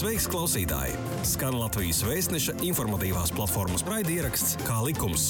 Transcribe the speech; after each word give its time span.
Sveiks, 0.00 0.24
klausītāji! 0.32 0.94
Skan 1.28 1.58
Latvijas 1.60 1.98
vēstneša 2.08 2.54
informatīvās 2.64 3.34
platformas 3.36 3.84
raidieraksts 3.84 4.56
Kā 4.64 4.78
likums. 4.86 5.26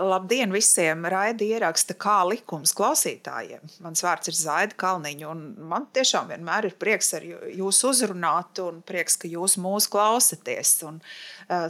Labdien 0.00 0.52
visiem 0.54 1.04
raidījuma 1.04 1.58
ieraksta 1.58 1.96
kā 1.98 2.20
likums 2.28 2.72
klausītājiem. 2.78 3.62
Mans 3.84 4.02
vārds 4.04 4.30
ir 4.30 4.36
Zaida 4.38 4.76
Kalniņa, 4.78 5.28
un 5.28 5.42
man 5.68 5.88
tiešām 5.94 6.30
vienmēr 6.30 6.68
ir 6.70 6.76
prieks 6.80 7.12
ar 7.18 7.26
jūs 7.26 7.82
uzrunāt, 7.88 8.60
un 8.62 8.80
prieks, 8.86 9.18
ka 9.20 9.30
jūs 9.30 9.58
mūs 9.60 9.88
klausāties. 9.92 10.76
Un, 10.88 11.00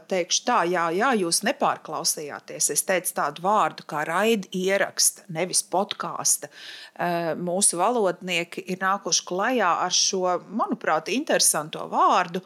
teikšu 0.09 0.43
tā, 0.47 0.59
jā, 0.71 0.87
jā, 0.95 1.13
jūs 1.19 1.43
nepārklausījāties. 1.47 2.71
Es 2.75 2.85
teicu 2.87 3.15
tādu 3.17 3.45
vārdu 3.45 3.87
kā 3.89 4.05
raida 4.09 4.49
ieraksta, 4.57 5.27
nevis 5.33 5.63
podkāsta. 5.73 6.51
Mūsu 7.41 7.81
valodnieki 7.81 8.65
ir 8.73 8.83
nākuši 8.83 9.27
klajā 9.29 9.73
ar 9.87 9.97
šo, 9.97 10.37
manuprāt, 10.53 11.11
interesanto 11.13 11.87
vārdu 11.93 12.43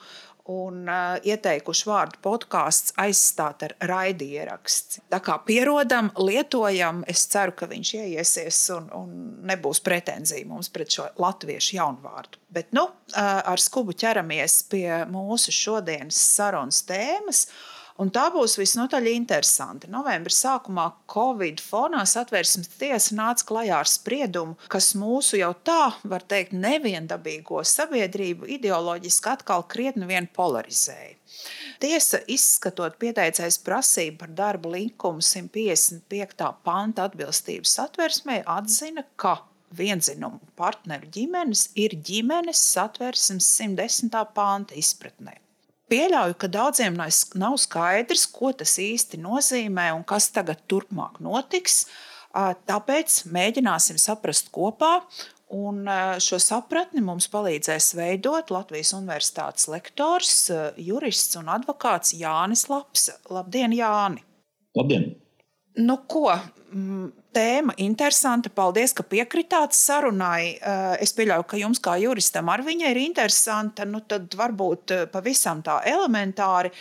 un 0.53 0.87
uh, 0.87 1.17
ieteikuši 1.27 1.87
vārdu 1.89 2.21
podkāsts 2.25 2.95
aizstāt 3.03 3.65
ar 3.67 3.75
raidierakstu. 3.91 5.03
Tā 5.13 5.21
kā 5.25 5.39
pierodam, 5.47 6.11
lietojam, 6.21 7.03
es 7.11 7.27
ceru, 7.33 7.55
ka 7.59 7.69
viņš 7.71 7.93
ieiesies 8.01 8.61
un, 8.77 8.91
un 8.97 9.15
nebūs 9.49 9.83
pretenzija 9.87 10.47
mums 10.49 10.71
pret 10.73 10.93
šo 10.99 11.09
latviešu 11.23 11.79
jaunvārdu. 11.79 12.43
Bet 12.57 12.71
nu, 12.77 12.87
uh, 12.89 13.23
ar 13.53 13.63
skubu 13.63 13.97
ķeramies 13.97 14.61
pie 14.71 14.89
mūsu 15.11 15.55
šodienas 15.55 16.21
sarunas 16.37 16.85
tēmas. 16.87 17.47
Uh, 17.47 17.76
Un 18.03 18.11
tā 18.13 18.27
būs 18.33 18.59
visnotaļ 18.61 19.07
interesanti. 19.09 19.89
Novembra 19.89 20.33
sākumā 20.35 20.85
Covid 21.09 21.63
fonā 21.65 22.03
satversmes 22.09 22.69
tiesa 22.77 23.17
nāca 23.17 23.47
klajā 23.49 23.79
ar 23.81 23.89
spriedumu, 23.89 24.57
kas 24.73 24.91
mūsu 25.01 25.41
jau 25.41 25.55
tā, 25.65 25.95
var 26.05 26.25
teikt, 26.29 26.53
neviendabīgo 26.53 27.63
sabiedrību 27.65 28.51
ideoloģiski 28.59 29.33
atkal 29.33 29.65
krietni 29.73 30.09
vien 30.11 30.29
polarizēja. 30.37 31.15
Tiesa, 31.81 32.21
izskatot 32.33 32.97
pieteicējas 33.01 33.59
prasību 33.65 34.21
par 34.23 34.37
darba 34.37 34.75
likumu 34.77 35.25
155. 35.25 36.53
panta 36.65 37.09
atbilstību 37.09 37.69
satversmē, 37.69 38.43
atzina, 38.59 39.05
ka 39.17 39.39
vienzinumu 39.77 40.41
partneru 40.57 41.09
ģimenes 41.17 41.71
ir 41.81 41.97
ģimenes 42.09 42.61
satversmes 42.75 43.49
110. 43.57 44.13
panta 44.37 44.77
izpratnē. 44.77 45.41
Pieļauju, 45.87 46.35
ka 46.41 46.49
daudziem 46.51 46.97
nav 47.39 47.57
skaidrs, 47.63 48.27
ko 48.35 48.51
tas 48.59 48.75
īsti 48.83 49.21
nozīmē 49.23 49.93
un 49.95 50.03
kas 50.09 50.33
tagad 50.35 50.65
turpmāk 50.67 51.21
notiks. 51.23 51.85
Tāpēc 52.35 53.23
mēģināsim 53.33 54.01
saprast 54.03 54.51
kopā. 54.55 54.99
Un 55.55 55.85
šo 56.19 56.41
sapratni 56.43 56.99
mums 57.07 57.29
palīdzēs 57.31 57.93
veidot 57.95 58.51
Latvijas 58.51 58.91
Universitātes 58.99 59.69
lektors, 59.71 60.49
jurists 60.75 61.39
un 61.39 61.53
advokāts 61.55 62.17
Jānis 62.19 62.67
Laps. 62.73 63.13
Labdien, 63.31 63.77
Jāni! 63.79 64.25
Labdien! 64.75 65.13
Nu, 65.79 66.01
ko? 66.11 66.33
Tēma 67.37 67.75
interesanta. 67.83 68.51
Paldies, 68.53 68.95
ka 68.97 69.05
piekritāt 69.07 69.77
sarunai. 69.77 70.57
Eh, 70.57 70.87
es 71.05 71.13
pieļauju, 71.17 71.47
ka 71.51 71.61
jums, 71.61 71.83
kā 71.83 71.97
juristam, 72.01 72.51
ar 72.53 72.65
viņu 72.67 72.89
ir 72.91 73.03
interesanta. 73.03 73.87
Nu, 73.89 74.01
tad 74.01 74.33
varbūt 74.39 74.95
eh, 74.95 75.05
pavisam 75.13 75.63
tā 75.67 75.81
elementāri. 75.87 76.73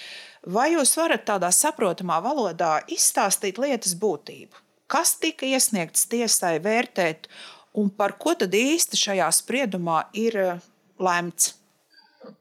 Vai 0.46 0.72
jūs 0.76 0.94
varat 1.00 1.26
tādā 1.28 1.50
saprotamā 1.56 2.22
valodā 2.24 2.78
izstāstīt 2.94 3.60
lietas 3.62 3.98
būtību? 4.00 4.64
Kas 4.92 5.16
tika 5.18 5.48
iesniegts 5.50 6.06
tiesai 6.12 6.60
vērtēt, 6.62 7.26
un 7.74 7.90
par 7.90 8.14
ko 8.22 8.36
tad 8.38 8.54
īsti 8.54 9.00
šajā 9.02 9.30
spriedumā 9.42 10.06
ir 10.14 10.42
eh, 10.42 10.66
lemts? 11.02 11.56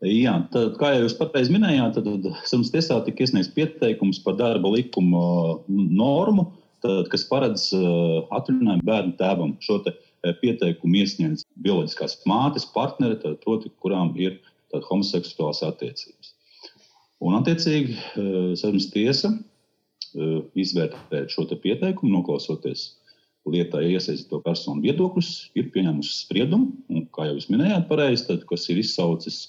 Jā, 0.04 0.38
tad, 0.52 0.76
kā 0.80 0.94
jau 0.94 1.04
jūs 1.04 1.16
pateicis, 1.18 1.52
minējāt, 1.52 1.98
tad, 1.98 2.06
tad 2.08 2.44
sarunas 2.48 2.70
tiesā 2.72 2.96
tika 3.04 3.24
iesniegts 3.24 3.52
pieteikums 3.52 4.20
par 4.24 4.38
darba 4.38 4.70
likuma 4.72 5.24
normu, 5.68 6.46
tad, 6.84 7.08
kas 7.12 7.24
paredz 7.28 7.68
uh, 7.76 8.24
atvaļinājumu 8.34 8.86
bērnu 8.86 9.16
tēvam. 9.20 9.54
Šo 9.64 9.80
te 9.84 9.94
uh, 9.94 10.34
pieteikumu 10.42 11.00
iesniedz 11.00 11.46
bioloģiskās 11.64 12.20
mātes 12.28 12.68
partneri, 12.74 13.18
tad, 13.22 13.40
proti, 13.44 13.72
kurām 13.84 14.12
ir 14.20 14.38
homoseksuālās 14.74 15.62
attiecības. 15.66 16.34
Un, 17.24 17.38
attiecīgi, 17.38 17.96
uh, 17.96 18.52
sarunas 18.58 18.90
tiesa 18.94 19.34
izvērtējot 20.14 21.32
šo 21.32 21.42
pieteikumu, 21.58 22.12
noklausoties 22.20 22.84
lietā 23.50 23.80
iesaistīto 23.82 24.38
personu 24.44 24.84
viedokļus, 24.84 25.30
ir 25.58 25.72
pieņēmusi 25.74 26.12
spriedumu, 26.20 26.68
un, 26.86 27.08
kā 27.10 27.26
jau 27.26 27.34
jūs 27.34 27.48
minējāt, 27.50 27.88
pareizi, 27.88 28.28
tad, 28.28 28.44
kas 28.46 28.68
ir 28.70 28.78
izsaucis 28.78 29.40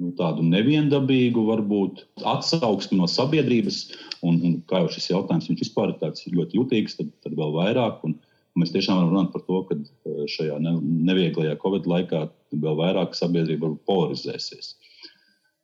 nu, 0.00 0.10
tādu 0.18 0.44
neviendabīgu, 0.46 1.44
varbūt 1.50 2.04
atsauksmi 2.28 2.98
no 3.00 3.08
sabiedrības. 3.10 3.82
Un, 4.26 4.40
un 4.44 4.58
kā 4.68 4.82
jau 4.82 4.90
šis 4.96 5.10
jautājums 5.12 5.48
vispār 5.52 5.94
ir 5.94 6.36
ļoti 6.36 6.58
jutīgs, 6.58 6.98
tad, 6.98 7.12
tad 7.24 7.36
vēl 7.38 7.54
vairāk. 7.56 8.02
Un, 8.08 8.16
mēs 8.58 8.72
tiešām 8.74 8.98
varam 8.98 9.12
runāt 9.14 9.32
par 9.34 9.44
to, 9.46 9.62
ka 9.68 9.78
eh, 9.78 10.22
šajā 10.28 10.58
ne, 10.64 10.76
nevieglajā 11.10 11.56
Covid 11.62 11.88
laikā 11.90 12.26
vēl 12.52 12.78
vairāk 12.80 13.16
sabiedrība 13.18 13.74
polarizēsies. 13.88 14.74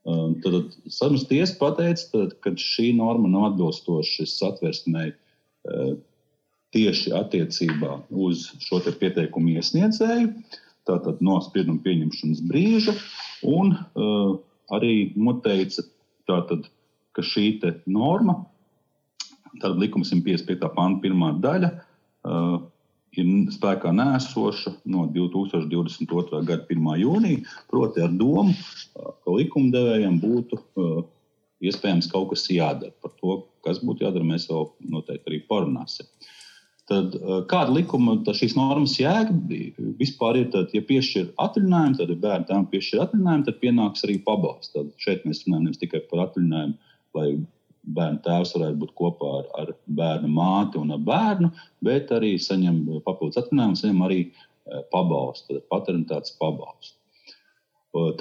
Um, 0.07 0.37
tad 0.39 0.71
sarunas 0.95 1.25
tiesa 1.27 1.57
pateica, 1.59 2.29
ka 2.45 2.53
šī 2.55 2.93
norma 2.95 3.27
nav 3.27 3.49
atbilstoša 3.49 4.29
satversmei 4.31 5.09
uh, 5.11 5.97
tieši 6.77 7.11
attiecībā 7.17 7.97
uz 8.15 8.45
šo 8.63 8.79
pieteikumu 8.87 9.57
iesniedzēju. 9.57 10.31
Tātad 10.87 11.23
no 11.25 11.41
sprieduma 11.43 11.83
pieņemšanas 11.83 12.45
brīža, 12.47 12.95
un 13.47 13.75
uh, 13.75 14.37
arī 14.77 15.11
noteica, 15.19 15.83
tātad, 16.31 16.69
ka 17.17 17.25
šī 17.25 17.59
norma, 17.91 18.39
tāda 19.59 19.75
likuma 19.81 20.07
155. 20.07 20.71
panta 20.77 21.03
pirmā 21.03 21.33
daļa, 21.43 21.73
uh, 21.75 22.57
ir 23.17 23.33
spēkā 23.55 23.91
nēsoša 23.97 24.77
no 24.93 25.07
2022. 25.15 26.45
gada 26.47 26.63
1. 26.69 26.89
jūnija, 27.03 27.59
proti 27.73 28.05
ar 28.05 28.15
domu, 28.15 28.55
uh, 28.55 29.13
ka 29.25 29.37
likumdevējiem 29.41 30.21
būtu 30.23 30.61
uh, 30.61 31.05
iespējams 31.67 32.13
kaut 32.13 32.31
kas 32.35 32.47
jādara. 32.53 32.95
Par 33.03 33.17
to, 33.19 33.41
kas 33.67 33.83
būtu 33.83 34.07
jādara, 34.07 34.29
mēs 34.29 34.47
vēl 34.53 34.69
noteikti 34.93 35.33
arī 35.33 35.43
parunāsim. 35.51 36.07
Uh, 36.07 36.35
Tad, 36.87 37.17
eh, 37.19 37.41
kāda 37.51 37.75
likuma 37.75 38.15
šīs 38.39 38.55
normas 38.55 38.95
jēga 39.01 39.35
vispār 39.99 40.39
ir? 40.43 40.51
Tad, 40.53 40.71
ja 40.77 40.85
piešķir 40.87 41.33
atvaļinājumu, 41.43 41.99
tad, 41.99 42.13
ja 42.13 42.23
bērnu 42.23 42.47
tēvam 42.47 42.67
piešķir 42.71 43.03
atvaļinājumu, 43.03 43.47
tad 43.49 43.61
pienāks 43.63 44.07
arī 44.07 44.19
pabalsts. 44.27 44.73
Tad 44.77 44.93
šeit 45.03 45.27
mēs 45.27 45.43
runājam 45.47 45.65
ne 45.67 45.81
tikai 45.81 46.05
par 46.11 46.29
atvaļinājumu, 46.29 46.93
lai 47.19 47.29
bērnu 47.97 48.23
tēvs 48.23 48.55
varētu 48.55 48.81
būt 48.85 48.93
kopā 49.03 49.33
ar, 49.41 49.49
ar 49.63 49.73
bērnu 49.99 50.31
māti 50.37 50.79
un 50.79 50.95
bērnu, 51.09 51.51
bet 51.87 52.15
arī 52.15 52.37
saņem 52.43 52.79
papildus 53.07 53.43
atvaļinājumu, 53.43 53.81
saņem 53.83 54.07
arī 54.07 54.21
eh, 54.31 54.87
pabalstu, 54.95 55.59
paternitātes 55.73 56.39
pabalstu. 56.39 56.95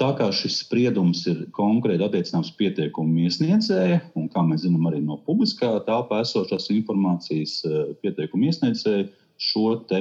Tā 0.00 0.08
kā 0.16 0.28
šis 0.32 0.60
spriedums 0.62 1.24
ir 1.28 1.42
konkrēti 1.56 2.04
attiecināms 2.06 2.52
pieteikumu 2.56 3.26
iesniedzēja, 3.26 3.98
un 4.16 4.28
kā 4.32 4.44
mēs 4.46 4.62
zinām 4.64 4.86
arī 4.88 5.02
no 5.04 5.18
publiskā 5.26 5.74
telpā 5.84 6.22
esošās 6.24 6.70
informācijas, 6.72 7.58
pieteikumu 8.00 8.48
iesniedzēja 8.48 9.08
šo 9.36 9.74
te 9.90 10.00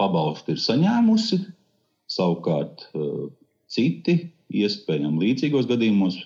pabalstu 0.00 0.56
ir 0.56 0.62
saņēmusi. 0.64 1.38
Savukārt 2.10 2.88
citi, 3.70 4.16
iespējami 4.54 5.22
līdzīgos 5.22 5.70
gadījumos, 5.70 6.18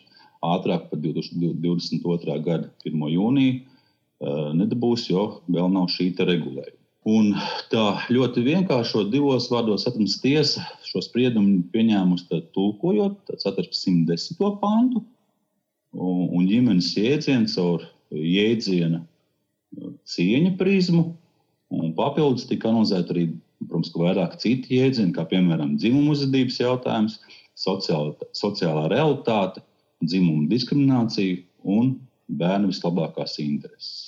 ātrāk 0.44 0.88
par 0.90 1.02
2022. 1.04 2.40
gada 2.46 2.72
1. 2.88 3.06
jūniju 3.14 4.56
nedabūs, 4.58 5.10
jo 5.12 5.28
vēl 5.46 5.70
nav 5.76 5.90
šī 5.92 6.12
regulējuma. 6.18 6.77
Un 7.06 7.30
tā 7.70 7.84
ļoti 8.10 8.42
vienkāršot 8.42 9.12
divos 9.12 9.46
vārdos 9.52 9.84
satversmes 9.86 10.18
tiesa 10.20 10.64
šo 10.84 11.00
spriedumu 11.04 11.62
pieņēmusi 11.72 12.40
tulkojot 12.56 13.30
satversmes 13.38 13.84
110. 13.86 14.58
pantu 14.60 15.04
un, 15.94 16.26
un 16.34 16.48
ģimenes 16.48 16.90
jēdzienu 16.98 17.48
caur 17.54 17.86
jēdziena 18.10 19.04
cieņa 20.08 20.56
prizmu. 20.58 21.04
Un 21.68 21.92
papildus 21.96 22.48
tika 22.48 22.70
analizēta 22.70 23.12
arī, 23.12 23.26
protams, 23.68 23.92
vairāk 23.92 24.38
citu 24.40 24.72
jēdzienu, 24.78 25.12
kā 25.12 25.26
piemēram 25.28 25.76
dzimuma 25.76 26.14
uzvedības 26.14 26.60
jautājums, 26.62 27.18
sociāla, 27.58 28.14
sociālā 28.32 28.86
realitāte, 28.88 29.60
dzimuma 30.00 30.48
diskriminācija 30.48 31.42
un 31.68 31.98
bērnu 32.28 32.72
vislabākās 32.72 33.36
intereses. 33.44 34.07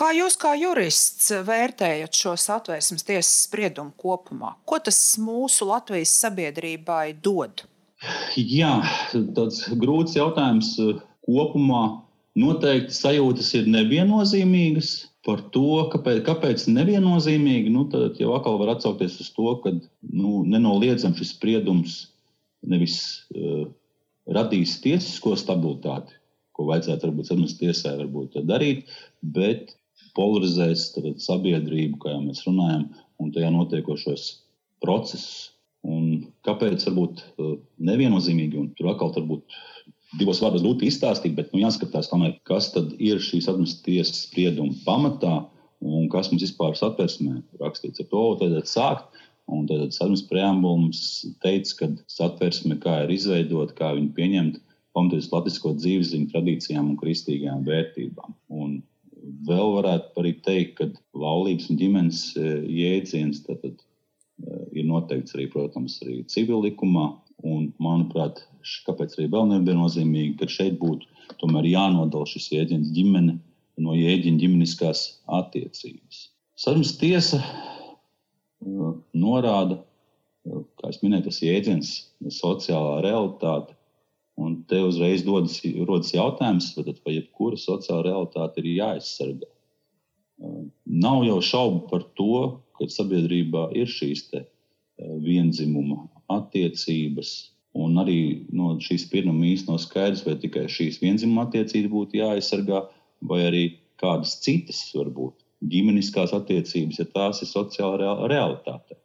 Kā 0.00 0.14
jūs, 0.16 0.32
kā 0.40 0.54
jurists, 0.56 1.26
vērtējat 1.44 2.16
šo 2.16 2.32
satvērsmes 2.40 3.04
tiesas 3.04 3.42
spriedumu 3.44 3.92
kopumā? 4.00 4.54
Ko 4.64 4.78
tas 4.80 4.96
mūsu 5.20 5.66
Latvijas 5.68 6.14
sabiedrībai 6.22 7.18
dod? 7.20 7.66
Jā, 8.32 8.78
tāds 9.36 9.66
grūts 9.82 10.16
jautājums 10.16 10.70
kopumā. 11.26 11.82
noteikti 12.40 12.96
sajūtas 12.96 13.50
ir 13.58 13.68
neviennozīmīgas. 13.74 14.92
Par 15.26 15.42
to, 15.52 15.82
kāpēc, 15.92 16.22
kāpēc 16.24 16.64
neviennozīmīgi, 16.72 17.68
nu, 17.74 17.82
tad 17.92 18.16
jau 18.16 18.30
atkal 18.38 18.56
var 18.62 18.70
atsaukties 18.72 19.18
uz 19.20 19.28
to, 19.36 19.50
ka 19.60 19.74
nu, 19.74 20.46
nenoliedzami 20.48 21.18
šis 21.18 21.34
spriedums 21.34 21.98
nevis 22.64 22.96
uh, 23.36 23.66
radīs 24.32 24.78
tiesisko 24.80 25.34
stabilitāti, 25.36 26.16
ko 26.56 26.70
vajadzētu 26.70 27.10
varbūt 27.10 27.28
sarunas 27.28 27.58
tiesai 27.60 27.98
varbūt 27.98 28.40
darīt, 28.48 28.88
bet 29.20 29.76
polarizēs 30.16 30.90
sabiedrību, 31.24 32.00
kā 32.02 32.14
jau 32.14 32.22
mēs 32.24 32.44
runājam, 32.46 32.88
un 33.20 33.32
tajā 33.34 33.50
notiekošos 33.54 34.26
procesus. 34.84 35.50
Un 35.86 36.26
kāpēc 36.44 36.82
varbūt 36.84 37.22
uh, 37.40 37.54
neviennozīmīgi, 37.88 38.58
un 38.60 38.66
tur 38.76 38.90
atkal 38.92 39.14
varbūt 39.14 39.56
divos 40.20 40.42
vārdos 40.42 40.64
grūti 40.64 40.90
izstāstīt, 40.90 41.32
bet 41.38 41.54
nu, 41.54 41.62
jāskatās, 41.62 42.10
tomēr, 42.10 42.34
kas 42.48 42.68
tad 42.74 42.92
ir 42.98 43.22
šīs 43.22 43.48
administratīvas 43.48 44.12
sprieduma 44.26 44.76
pamatā 44.84 45.38
un 45.80 46.08
kas 46.12 46.28
mums 46.30 46.44
vispār 46.44 46.76
satversmē 46.76 47.38
rakstīts. 47.62 48.02
Ar 48.02 48.10
to 48.10 48.24
vajadzētu 48.40 48.72
sākt. 48.72 49.20
Un 49.50 49.64
tad 49.66 49.90
sarunas 49.96 50.22
preambula 50.28 50.78
mums 50.78 51.00
teica, 51.42 51.72
ka 51.80 51.86
satversme, 52.12 52.76
kā 52.82 53.00
ir 53.06 53.14
izveidota, 53.16 53.74
kā 53.74 53.88
viņu 53.96 54.12
pieņemt, 54.14 54.60
pamatojas 54.94 55.30
latvisko 55.32 55.72
dzīves 55.78 56.12
tradīcijām 56.30 56.92
un 56.92 56.98
kristīgajām 57.00 57.64
vērtībām. 57.66 58.36
Un 58.60 58.76
vēl 59.48 59.74
varētu 59.78 60.22
arī 60.22 60.34
teikt, 60.44 60.78
ka 60.78 60.88
laulības 61.18 61.70
un 61.70 61.78
ģimenes 61.80 62.22
e, 62.36 62.52
jēdziens 62.80 63.42
tad, 63.46 63.62
tad, 63.64 63.82
e, 64.44 64.60
ir 64.80 64.88
noteikts 64.88 65.36
arī, 65.36 65.48
protams, 65.52 65.98
arī 66.04 66.22
civil 66.32 66.64
likumā. 66.66 67.12
Un, 67.40 67.70
manuprāt, 67.80 68.42
kāpēc 68.84 69.14
arī 69.16 69.30
vēl 69.32 69.46
neviennozīmīgi, 69.48 70.34
ka 70.42 70.48
šeit 70.52 70.74
būtu 70.76 71.08
jānodala 71.40 72.26
šis 72.28 72.50
jēdziens 72.52 72.90
ģimene 72.92 73.38
no 73.80 73.94
jēdziena 73.96 74.42
ģimeniskās 74.42 75.06
attiecības. 75.38 76.18
Sarunas 76.60 76.92
tiesa 77.00 77.40
uh, 77.40 78.92
norāda, 79.16 79.80
kā 80.44 80.92
jau 80.92 81.00
minēju, 81.06 81.30
tas 81.30 81.40
jēdziens, 81.40 81.92
sociālā 82.28 83.00
realitāte. 83.06 83.72
Un 84.40 84.60
te 84.70 84.80
uzreiz 84.86 85.24
dodas, 85.26 85.58
rodas 85.84 86.14
jautājums, 86.14 86.72
vai 86.78 87.16
jebkura 87.18 87.58
sociāla 87.60 88.06
realitāte 88.08 88.62
ir 88.62 88.70
jāaizsargā. 88.78 89.50
Uh, 90.40 90.64
nav 90.88 91.24
jau 91.28 91.40
šaubu 91.44 91.84
par 91.90 92.06
to, 92.16 92.40
ka 92.78 92.88
sabiedrībā 92.88 93.68
ir 93.76 93.90
šīs 93.92 94.28
vienzimuma 95.20 96.06
attiecības, 96.32 97.34
Un 97.78 98.00
arī 98.02 98.46
no 98.50 98.72
šīs 98.82 99.04
pirmā 99.12 99.32
īstenībā 99.46 99.76
nav 99.76 99.82
skaidrs, 99.84 100.24
vai 100.26 100.34
tikai 100.42 100.64
šīs 100.66 100.98
vienzimuma 101.02 101.46
attiecības 101.46 101.92
būtu 101.92 102.18
jāaizsargā, 102.18 102.82
vai 103.30 103.44
arī 103.46 103.62
kādas 104.00 104.34
citas, 104.42 104.80
varbūt 104.96 105.36
ģimeniskās 105.70 106.34
attiecības, 106.34 106.98
ja 106.98 107.06
tās 107.14 107.42
ir 107.44 107.50
sociāla 107.50 108.16
realitāte. 108.30 108.98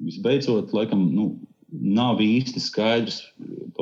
Visbeidzot, 0.00 0.72
laikam, 0.72 1.10
nu, 1.12 1.26
nav 1.68 2.22
īsti 2.24 2.62
skaidrs, 2.62 3.20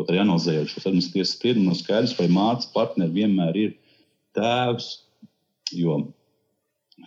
kaut 0.08 0.16
arī 0.16 0.25
analizējot 0.25 0.70
šo 0.72 0.81
administratīvas 0.88 1.34
spriedumu, 1.37 1.69
nav 1.69 1.76
skaidrs, 1.76 2.16
vai 2.16 2.28
mācību 2.32 2.72
partneri 2.72 3.12
vienmēr 3.12 3.56
ir 3.60 3.75
tēvs. 4.32 5.05
Jo 5.76 5.99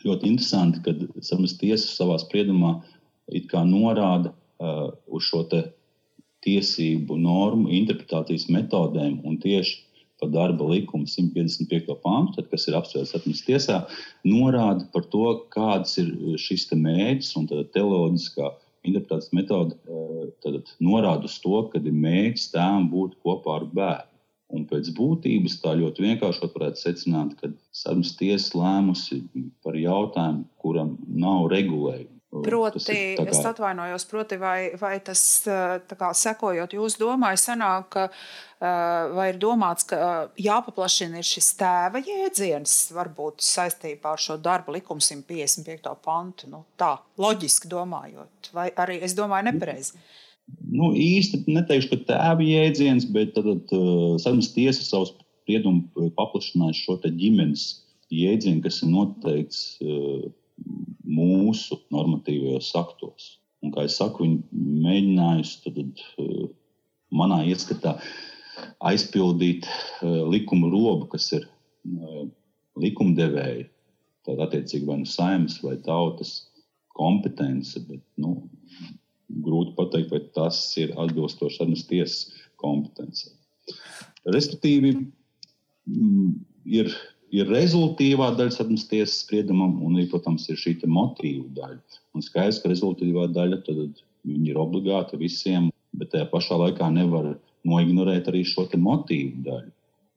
ļoti 0.05 0.29
interesanti, 0.29 0.81
ka 0.85 0.93
sarunas 1.25 1.57
tiesa 1.57 1.89
savā 1.89 2.19
spriedumā 2.21 2.75
norāda 3.65 4.29
uh, 4.61 4.93
uz 5.09 5.25
šo 5.25 5.41
tiesību 6.45 7.17
normu 7.17 7.71
interpretācijas 7.73 8.47
metodēm 8.53 9.23
un 9.25 9.39
tieši 9.41 9.81
par 10.21 10.29
darba 10.29 10.67
likumu 10.69 11.09
155. 11.09 11.97
pāntu, 12.03 12.45
kas 12.51 12.67
ir 12.69 12.77
apspriests 12.77 13.17
atmiņas 13.17 13.45
tiesā, 13.47 13.79
norāda 14.21 14.85
par 14.93 15.07
to, 15.09 15.39
kāds 15.49 15.97
ir 15.97 16.13
šis 16.37 16.69
mērķis 16.69 17.33
un 17.41 17.49
teoloģiskā 17.49 18.51
interpretācijas 18.87 19.35
metode 19.37 19.77
tad, 20.43 20.71
norāda 20.83 21.29
uz 21.29 21.37
to, 21.43 21.57
ka 21.71 21.81
ir 21.81 21.97
mērķis 22.05 22.51
tēvam 22.55 22.87
būt 22.93 23.19
kopā 23.25 23.59
ar 23.59 23.67
bērnu. 23.75 24.07
Un 24.51 24.65
pēc 24.67 24.89
būtības 24.97 25.61
tā 25.63 25.77
ļoti 25.79 26.03
vienkārši 26.03 26.49
varētu 26.51 26.81
secināt, 26.81 27.37
ka 27.39 27.53
sarunas 27.71 28.11
tiesa 28.19 28.57
lēmusi 28.59 29.21
par 29.63 29.77
jautājumu, 29.79 30.43
kuram 30.59 30.97
nav 31.07 31.45
regulējuma. 31.53 32.20
Proti, 32.31 32.95
kā... 33.19 33.25
es 33.27 33.41
atvainojos, 33.43 34.05
proti, 34.07 34.37
vai, 34.39 34.71
vai 34.79 34.93
tas, 35.03 35.21
kā, 35.89 36.11
sekojot 36.15 36.71
jūsu 36.77 37.01
domai, 37.01 37.33
sanāk, 37.39 37.89
ka, 37.91 38.05
vai 39.17 39.25
ir 39.33 39.39
domāts, 39.41 39.83
ka 39.89 39.99
jāpaplašina 40.39 41.19
ir 41.19 41.27
šis 41.27 41.51
tēva 41.59 41.99
jēdziens, 41.99 42.77
varbūt 42.95 43.43
saistībā 43.43 44.15
ar 44.15 44.23
šo 44.23 44.39
darba 44.39 44.77
likumu 44.77 45.03
155. 45.03 45.91
pantu, 46.05 46.47
nu, 46.53 46.63
tā, 46.79 46.93
loģiski 47.19 47.71
domājot, 47.71 48.53
vai 48.55 48.69
arī 48.79 49.01
es 49.03 49.17
domāju 49.17 49.49
nepareizi. 49.51 49.99
Nu, 50.71 50.93
īsti 50.95 51.43
neteikšu, 51.51 51.91
ka 51.91 52.13
tēva 52.13 52.47
jēdziens, 52.47 53.11
bet 53.11 53.35
tad, 53.35 53.51
tad 53.67 54.23
sarunas 54.23 54.53
tiesa 54.55 54.87
savus 54.87 55.17
spriedumu 55.19 56.11
paplašinās 56.15 56.79
šo 56.79 56.95
ģimenes 57.03 57.73
jēdzienu, 58.11 58.63
kas 58.63 58.79
ir 58.85 58.95
noteikts 58.95 59.65
mūsu 61.11 61.77
normatīvajos 61.93 62.71
aktos. 62.79 63.29
Un, 63.61 63.73
kā 63.73 63.85
jau 63.85 63.93
saku, 63.93 64.25
viņi 64.25 64.61
mēģinājusi 64.85 65.57
tad, 65.65 65.79
tad, 65.81 66.53
manā 67.13 67.41
ieskatā 67.51 67.97
aizpildīt 68.91 69.67
likuma 70.01 70.71
robu, 70.71 71.09
kas 71.11 71.29
ir 71.37 71.45
likumdevēja. 72.81 73.67
Tad, 74.25 74.41
attiecīgi, 74.45 74.85
vai 74.85 74.99
nu 75.01 75.09
saimnes 75.09 75.59
vai 75.65 75.75
tautas 75.85 76.35
kompetence. 76.97 77.81
Bet, 77.87 78.03
nu, 78.21 78.35
grūti 79.45 79.75
pateikt, 79.77 80.11
vai 80.13 80.21
tas 80.35 80.59
ir 80.81 80.93
atbilstoši 80.99 81.57
sarunas 81.57 81.87
tiesas 81.89 82.43
kompetencijai. 82.61 83.33
Respektīvi, 84.29 84.93
ir 86.69 86.91
ir 87.31 87.49
rezultātīvā 87.51 88.31
daļa 88.37 88.55
sarunas 88.55 88.87
tiesas 88.89 89.21
spriedumam, 89.23 89.77
un, 89.85 89.97
arī, 89.97 90.07
protams, 90.11 90.47
ir 90.51 90.59
šī 90.59 90.77
motīva 90.87 91.47
daļa. 91.57 91.99
Un 92.15 92.25
skaidrs, 92.25 92.59
ka 92.61 92.71
rezultātīvā 92.71 93.29
daļa 93.35 93.61
ir 94.27 94.59
obligāta 94.59 95.19
visiem, 95.19 95.69
bet 95.97 96.11
tajā 96.13 96.27
pašā 96.31 96.59
laikā 96.59 96.89
nevar 96.93 97.33
noignorēt 97.67 98.27
arī 98.31 98.43
šo 98.47 98.67
motīvu 98.75 99.45
daļu. 99.47 99.71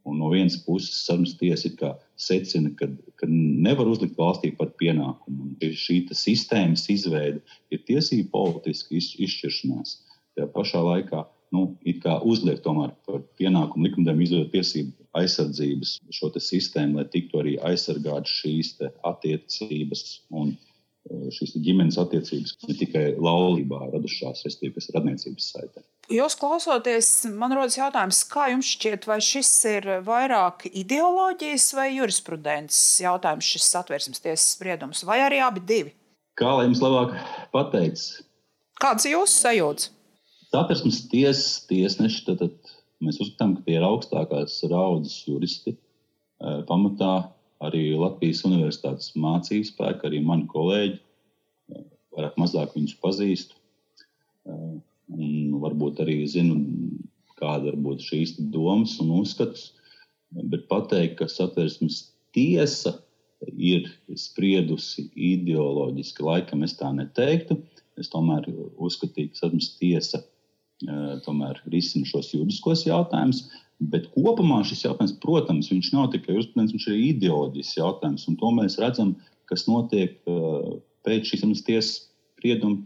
Un 0.05 0.19
no 0.21 0.29
vienas 0.29 0.59
puses, 0.61 1.07
sarunas 1.07 1.33
tiesa 1.41 1.95
secina, 2.21 2.69
ka, 2.77 2.91
ka 3.17 3.29
nevar 3.31 3.89
uzlikt 3.89 4.19
valstī 4.21 4.51
par 4.59 4.75
pienākumu. 4.81 5.55
Šī 5.65 6.03
sistēmas 6.13 6.85
izveide 6.93 7.41
ir 7.73 7.81
tiesība 7.89 8.29
politiska 8.35 8.99
izšķiršanās. 8.99 9.97
Tajā 10.37 10.51
pašā 10.53 10.83
laikā 10.85 11.23
nu, 11.57 11.71
uzliek 12.27 12.61
tomēr 12.61 12.93
par 13.07 13.23
pienākumu 13.41 13.89
likumdevēju 13.89 14.29
izveidot 14.29 14.53
tiesību 14.53 15.04
aizsardzības 15.19 15.97
šo 16.15 16.31
sistēmu, 16.35 16.99
lai 16.99 17.09
tiktu 17.11 17.41
arī 17.41 17.57
aizsargātas 17.71 18.35
šīs 18.43 18.75
attiecības 19.07 20.05
un 20.35 20.53
e, 20.55 21.31
šīs 21.35 21.57
ģimenes 21.65 21.99
attiecības, 22.03 22.57
ne 22.69 22.77
tikai 22.79 23.05
laulībā 23.17 23.81
radušās, 23.95 24.45
kas 24.47 24.59
ir 24.63 24.75
radniecības 24.97 25.51
saitē. 25.55 25.85
Jūs 26.13 26.37
klausoties, 26.37 27.11
man 27.33 27.55
rodas 27.57 27.79
jautājums, 27.79 28.21
kā 28.29 28.51
jums 28.53 28.75
šķiet, 28.75 29.07
vai 29.09 29.21
šis 29.25 29.51
ir 29.71 29.89
vairāk 30.05 30.67
ideoloģijas 30.69 31.71
vai 31.79 31.89
jurisprudences 31.95 33.01
jautājums, 33.07 33.49
šis 33.55 33.71
satversmes 33.73 34.21
tiesas 34.21 34.51
spriedums, 34.59 35.05
vai 35.09 35.23
arī 35.25 35.41
abi 35.45 35.65
divi? 35.65 35.95
Kā 36.37 36.51
lai 36.59 36.67
jums 36.67 36.83
labāk 36.83 37.15
pateiks? 37.55 38.09
Kāds 38.83 39.07
ir 39.07 39.15
jūsu 39.15 39.39
sajūta? 39.47 39.93
Satversmes 40.51 41.01
tiesas 41.11 41.65
tiesneši 41.71 42.25
tad, 42.27 42.43
tad 42.43 42.64
Mēs 43.03 43.19
uzskatām, 43.23 43.57
ka 43.57 43.65
tie 43.67 43.79
ir 43.79 43.87
augstākās 43.87 44.61
raudzes 44.71 45.25
juristi. 45.27 45.75
Pamatā 46.69 47.15
arī 47.65 47.95
Latvijas 47.97 48.45
Universitātes 48.47 49.13
mācību 49.19 49.69
spēku, 49.69 50.09
arī 50.09 50.21
mani 50.25 50.47
kolēģi, 50.51 50.99
vairāk 52.15 52.39
mazāk 52.41 52.75
viņus 52.77 52.99
pazīstu. 53.03 53.57
Un 54.45 55.57
varbūt 55.63 56.03
arī 56.05 56.21
zinu, 56.31 56.59
kāda 57.41 57.73
ir 57.73 58.05
šīs 58.05 58.37
domas 58.55 58.97
un 59.03 59.15
uzskatus. 59.21 59.73
Bet 60.35 60.67
pateikt, 60.71 61.19
ka 61.21 61.29
satversmes 61.31 62.01
tiesa 62.35 62.97
ir 63.55 63.87
spriedusi 64.19 65.07
ideoloģiski, 65.15 66.25
laikam 66.27 66.65
es 66.67 66.75
tā 66.79 66.91
neteiktu. 66.95 67.61
Es 68.01 68.11
tomēr 68.11 68.49
uzskatīju, 68.83 69.31
ka 69.31 69.43
satversmes 69.43 69.75
tiesa 69.79 70.25
tomēr 71.25 71.61
risina 71.73 72.09
šos 72.09 72.33
juridiskos 72.35 72.87
jautājumus. 72.89 73.45
Bet 73.93 74.07
kopumā 74.15 74.63
šis 74.65 74.85
jautājums, 74.87 75.17
protams, 75.23 75.71
nav 75.93 76.11
tikai 76.13 76.37
jurisprudence, 76.37 76.73
viņš 76.77 76.87
ir 76.93 77.01
ideoloģisks 77.11 77.79
jautājums. 77.81 78.27
To 78.41 78.51
mēs 78.55 78.79
redzam, 78.81 79.17
kas 79.51 79.67
notiek 79.69 80.21
pēc 81.05 81.33
šīs 81.33 81.65
tiesas 81.67 82.07
sprieduma 82.39 82.81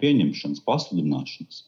pieņemšanas, 0.00 0.64
pasludināšanas. 0.66 1.62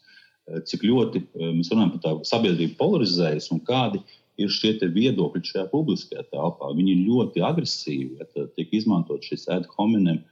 Cik 0.68 0.85
ļoti 0.85 1.23
mēs 1.40 1.71
runājam 1.73 1.94
par 1.94 2.02
tādu 2.04 2.28
sabiedrību 2.28 2.76
polarizējas 2.80 3.50
un 3.54 3.62
kādi 3.64 4.02
ir 4.40 4.50
šie 4.50 4.75
viedokļi 4.83 5.44
šajā 5.47 5.64
publiskajā 5.71 6.25
telpā. 6.33 6.73
Viņi 6.75 6.97
ir 6.97 7.04
ļoti 7.09 7.44
agresīvi, 7.47 8.18
ja 8.21 8.47
tiek 8.56 8.73
izmantot 8.75 9.25
šis 9.25 9.47
ad 9.52 9.68
hominem. 9.76 10.23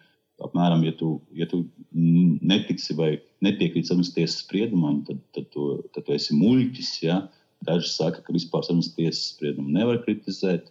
Apmēram, 0.43 0.83
ja 0.87 0.93
tu, 0.99 1.15
ja 1.37 1.47
tu 1.51 1.63
netici 1.93 2.97
vai 2.99 3.15
nepiekrīti 3.45 3.91
sarunas 3.91 4.13
tiesas 4.15 4.43
spriedumam, 4.43 5.03
tad, 5.07 5.23
tad, 5.37 5.49
tu, 5.55 5.77
tad 5.95 6.07
tu 6.07 6.15
esi 6.17 6.37
muļķis. 6.39 6.93
Ja? 7.07 7.23
Daži 7.67 7.91
saka, 7.93 8.23
ka 8.25 8.35
vispār 8.35 8.65
sarunas 8.67 8.91
tiesas 8.97 9.33
spriedumu 9.35 9.73
nevar 9.75 10.03
kritizēt. 10.07 10.71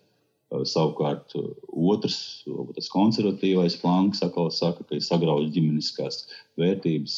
Savukārt, 0.68 1.32
otrs, 1.72 2.16
tas 2.76 2.90
konservatīvais 2.92 3.78
flanks, 3.80 4.20
atkal 4.26 4.50
saka, 4.52 4.84
ka 4.84 4.98
ir 4.98 5.06
sagrauts 5.06 5.54
ģimeniskās 5.56 6.26
vērtības, 6.60 7.14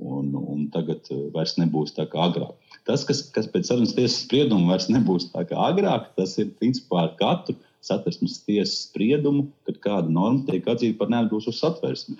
un, 0.00 0.30
un 0.32 0.62
tagad 0.72 1.10
vairs 1.34 1.58
nebūs 1.60 1.92
tā 1.92 2.06
kā 2.08 2.22
agrāk. 2.30 2.56
Tas, 2.88 3.04
kas, 3.04 3.20
kas 3.36 3.50
pēc 3.52 3.68
sarunas 3.68 3.92
tiesas 3.92 4.22
sprieduma 4.24 4.72
vairs 4.72 4.88
nebūs 4.88 5.28
tā 5.34 5.44
kā 5.50 5.60
agrāk, 5.60 6.08
tas 6.16 6.38
ir 6.40 6.54
principā 6.56 7.04
ar 7.04 7.12
katru 7.20 7.58
satversmes 7.84 8.40
tiesas 8.46 8.86
spriedumu, 8.88 9.48
kad 9.68 9.80
kāda 9.84 10.12
norma 10.12 10.44
tiek 10.48 10.66
atzīta 10.70 10.98
par 11.00 11.12
neatbilstošu 11.12 11.58
satversmi. 11.60 12.16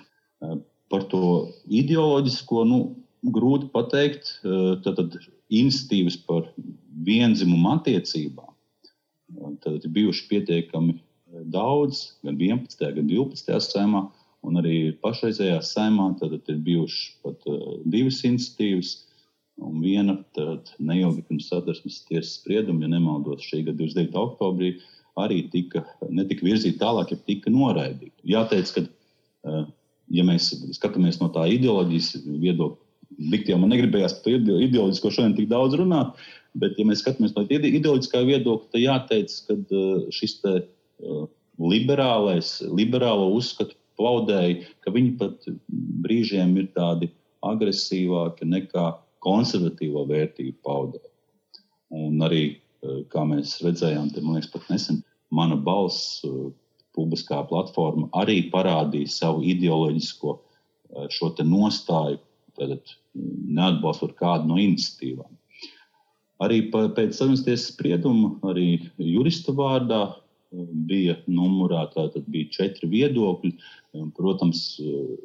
Par 0.93 1.07
to 1.11 1.21
ideoloģisko 1.65 2.65
nu, 2.69 2.81
grūti 3.35 3.71
pateikt. 3.73 4.35
Tad, 4.43 4.99
tad 4.99 5.15
institīvas 5.53 6.19
par 6.25 6.51
vienzimumu 7.05 7.73
attiecībām 7.75 8.55
Tad 9.61 9.85
ir 9.85 9.91
bijuši 9.91 10.27
pietiekami 10.29 10.93
eh, 10.93 11.41
daudz, 11.55 12.03
gan 12.23 12.37
11. 12.37 12.85
gan 12.97 13.09
12. 13.09 13.57
sēmā, 13.67 14.03
un 14.45 14.61
arī 14.61 14.77
pašreizējā 15.01 15.57
sēmā 15.65 16.11
ir 16.21 16.61
bijušas 16.67 17.17
pat 17.25 17.49
divas 17.85 18.21
institīvas. 18.27 19.01
Un 19.55 19.79
viena 19.79 20.17
neilgi 20.83 21.21
pirms 21.29 21.45
satversmes 21.47 22.01
tiesas 22.09 22.33
sprieduma, 22.41 22.83
ja 22.83 22.89
nemaldos, 22.91 23.45
šī 23.47 23.61
gada 23.63 23.79
29. 23.79 24.17
oktobrī, 24.19 24.73
arī 25.21 25.43
tika, 25.51 25.85
netika 26.09 26.47
virzīta 26.47 26.83
tālāk, 26.85 27.13
ja 27.13 27.27
tika 27.27 27.53
noraidīta. 27.53 28.17
Jāteic, 28.27 28.71
ka, 28.75 28.85
uh, 29.47 29.67
ja 30.13 30.25
mēs 30.27 30.51
skatāmies 30.77 31.21
no 31.21 31.31
tā 31.35 31.47
ideoloģijas 31.57 32.17
viedokļa, 32.25 32.81
Likt 33.31 33.47
jau 33.47 33.55
man 33.61 33.69
negribējās 33.69 34.15
par 34.17 34.33
to 34.43 34.55
ideoloģisko 34.65 35.11
šodien 35.13 35.35
tik 35.37 35.45
daudz 35.47 35.75
runāt, 35.77 36.17
Bet, 36.55 36.77
ja 36.79 36.87
mēs 36.87 37.01
skatāmies 37.03 37.33
no 37.35 37.43
ideoloģiskā 37.51 38.21
viedokļa, 38.29 38.69
tad 38.71 38.81
jāteic, 38.81 39.33
ka 39.47 39.57
uh, 39.59 40.05
šis 40.15 40.37
te, 40.39 40.53
uh, 41.03 41.25
liberālais, 41.59 42.51
liberālo 42.71 43.27
uzskatu 43.35 43.75
plaudēji, 43.99 44.61
ka 44.83 44.93
viņi 44.95 45.15
pat 45.19 45.49
brīžiem 46.05 46.55
ir 46.61 46.69
tādi 46.75 47.09
agresīvāki 47.45 48.47
nekā 48.47 48.85
konservatīvo 49.25 50.05
vērtību 50.07 50.55
paudēji. 50.63 51.11
Un 51.95 52.23
arī, 52.23 52.43
kā 53.13 53.25
mēs 53.27 53.57
redzējām, 53.65 54.11
te, 54.13 54.23
man 54.23 54.37
liekas, 54.37 54.51
pat 54.53 54.69
nesen 54.71 55.01
mana 55.33 55.57
balss, 55.57 56.21
publiskā 56.95 57.41
platforma 57.49 58.07
arī 58.15 58.45
parādīja 58.53 59.11
savu 59.11 59.43
ideoloģisko 59.43 60.35
šo 61.11 61.31
nostāju, 61.43 62.21
tad 62.55 62.93
neatbalstot 63.15 64.15
kādu 64.19 64.49
no 64.51 64.59
iniciatīvām. 64.61 65.31
Arī 66.43 66.65
pēc 66.71 67.15
sarunas 67.15 67.45
tiesas 67.45 67.69
sprieduma, 67.71 68.33
arī 68.49 68.81
jurista 68.99 69.53
vārdā 69.55 70.01
eh, 70.11 70.65
bija 70.89 71.15
numurā, 71.31 71.85
tātad 71.93 72.27
bija 72.31 72.51
četri 72.51 72.89
viedokļi. 72.91 73.53
Protams, 74.17 74.65
eh, 74.83 75.15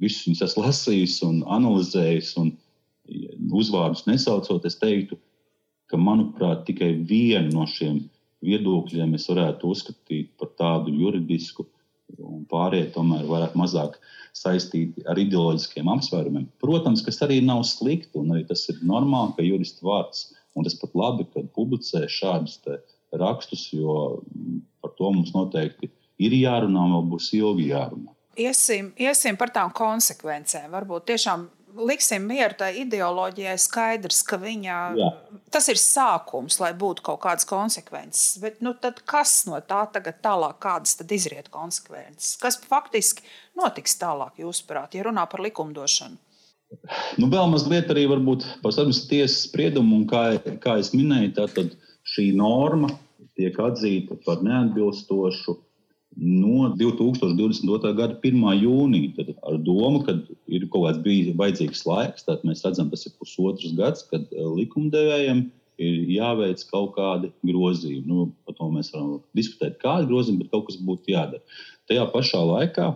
visus 0.00 0.24
viņus 0.28 0.44
esmu 0.48 0.64
lasījis 0.64 1.18
un 1.28 1.42
analizējis, 1.52 2.32
un 2.40 2.54
uzvārdus 3.52 4.06
nesaucot, 4.08 4.64
es 4.64 4.78
teiktu, 4.80 5.18
ka, 5.18 5.33
manuprāt, 5.92 6.64
tikai 6.68 6.94
vienu 7.06 7.52
no 7.54 7.66
šiem 7.70 8.00
viedokļiem 8.44 9.14
es 9.16 9.28
varētu 9.30 9.70
uzskatīt 9.70 10.32
par 10.40 10.50
tādu 10.58 10.92
juridisku, 10.92 11.66
un 12.20 12.44
pārējie 12.50 12.90
tomēr 12.94 13.24
vairāk 13.28 13.54
mazāk 13.56 13.96
saistīti 14.34 15.04
ar 15.08 15.18
ideoloģiskiem 15.18 15.88
apsvērumiem. 15.88 16.48
Protams, 16.60 17.04
kas 17.06 17.20
arī 17.24 17.38
nav 17.44 17.62
slikti, 17.68 18.18
un 18.20 18.34
arī 18.34 18.44
tas 18.48 18.66
ir 18.72 18.82
normāli, 18.84 19.36
ka 19.36 19.46
jurista 19.46 19.86
vārds 19.86 20.26
Un 20.54 20.64
tas 20.64 20.76
pat 20.78 20.94
labi, 20.94 21.26
ka 21.34 21.42
publicē 21.54 22.04
šādus 22.10 22.60
rakstus, 23.14 23.66
jo 23.74 24.22
par 24.82 24.94
to 24.98 25.10
mums 25.10 25.34
noteikti 25.34 25.90
ir 26.22 26.36
jārunā, 26.38 26.86
vēl 26.94 27.08
būs 27.10 27.32
ilgi 27.34 27.70
jārunā. 27.72 28.14
Iesim, 28.38 28.92
iesim 28.98 29.38
par 29.38 29.50
tām 29.54 29.70
konsekvencēm. 29.74 30.70
Varbūt 30.74 31.06
tiešām 31.10 31.46
liksim 31.86 32.26
mieru 32.30 32.58
tai 32.58 32.72
ideoloģijai, 32.82 33.54
skaidrs, 33.62 34.22
ka 34.26 34.38
viņa, 34.42 34.78
Jā. 34.98 35.10
Tas 35.54 35.68
ir 35.70 35.78
sākums, 35.80 36.58
lai 36.62 36.72
būtu 36.76 37.04
kaut 37.06 37.20
kādas 37.22 37.46
konsekvences. 37.48 38.38
Bet 38.42 38.60
nu, 38.64 38.74
kas 39.06 39.36
no 39.48 39.60
tā 39.62 39.84
tagad 39.94 40.18
tālāk, 40.24 40.58
kādas 40.62 40.98
tad 40.98 41.14
izriet 41.14 41.50
konsekvences? 41.54 42.34
Kas 42.42 42.58
faktiski 42.60 43.24
notiks 43.58 43.96
tālāk, 44.00 44.40
jūsuprāt, 44.42 44.98
ja 44.98 45.06
runā 45.06 45.26
par 45.30 45.44
likumdošanu? 45.46 46.20
Nu, 47.20 47.28
vēl 47.30 47.46
mazliet 47.52 47.90
arī 47.92 48.08
par 48.10 48.74
sarunas 48.74 49.04
tiesas 49.06 49.44
spriedumu, 49.46 50.00
un 50.00 50.06
kā, 50.10 50.24
kā 50.62 50.78
es 50.82 50.90
minēju, 50.96 51.34
tad 51.54 51.76
šī 52.14 52.32
norma 52.36 52.90
tiek 53.38 53.56
atzīta 53.62 54.18
par 54.26 54.42
neatbilstošu 54.46 55.56
no 56.16 56.70
2022. 56.78 57.92
gada 57.98 58.18
1. 58.20 58.46
jūnija. 58.62 59.12
Tad 59.18 59.34
ar 59.42 59.58
domu, 59.66 60.02
ka 60.06 60.16
ir 60.46 60.68
kaut 60.70 60.88
kāds 60.88 61.02
bijis 61.04 61.36
vajadzīgs 61.38 61.84
laiks, 61.88 62.26
tad 62.28 62.44
mēs 62.46 62.64
redzam, 62.66 62.90
tas 62.92 63.06
ir 63.08 63.14
pusotrs 63.18 63.76
gads, 63.78 64.06
kad 64.10 64.26
eh, 64.32 64.48
likumdevējiem 64.60 65.46
ir 65.84 65.94
jāveic 66.14 66.62
kaut 66.70 66.92
kādi 66.98 67.32
grozījumi. 67.46 68.06
Nu, 68.06 68.28
par 68.46 68.58
to 68.58 68.70
mēs 68.70 68.92
varam 68.94 69.16
diskutēt, 69.34 69.80
kādi 69.82 70.10
grozījumi, 70.12 70.44
bet 70.44 70.54
kaut 70.54 70.68
kas 70.68 70.78
būtu 70.78 71.16
jādara. 71.16 71.42
Tajā 71.90 72.06
pašā 72.12 72.44
laikā 72.46 72.92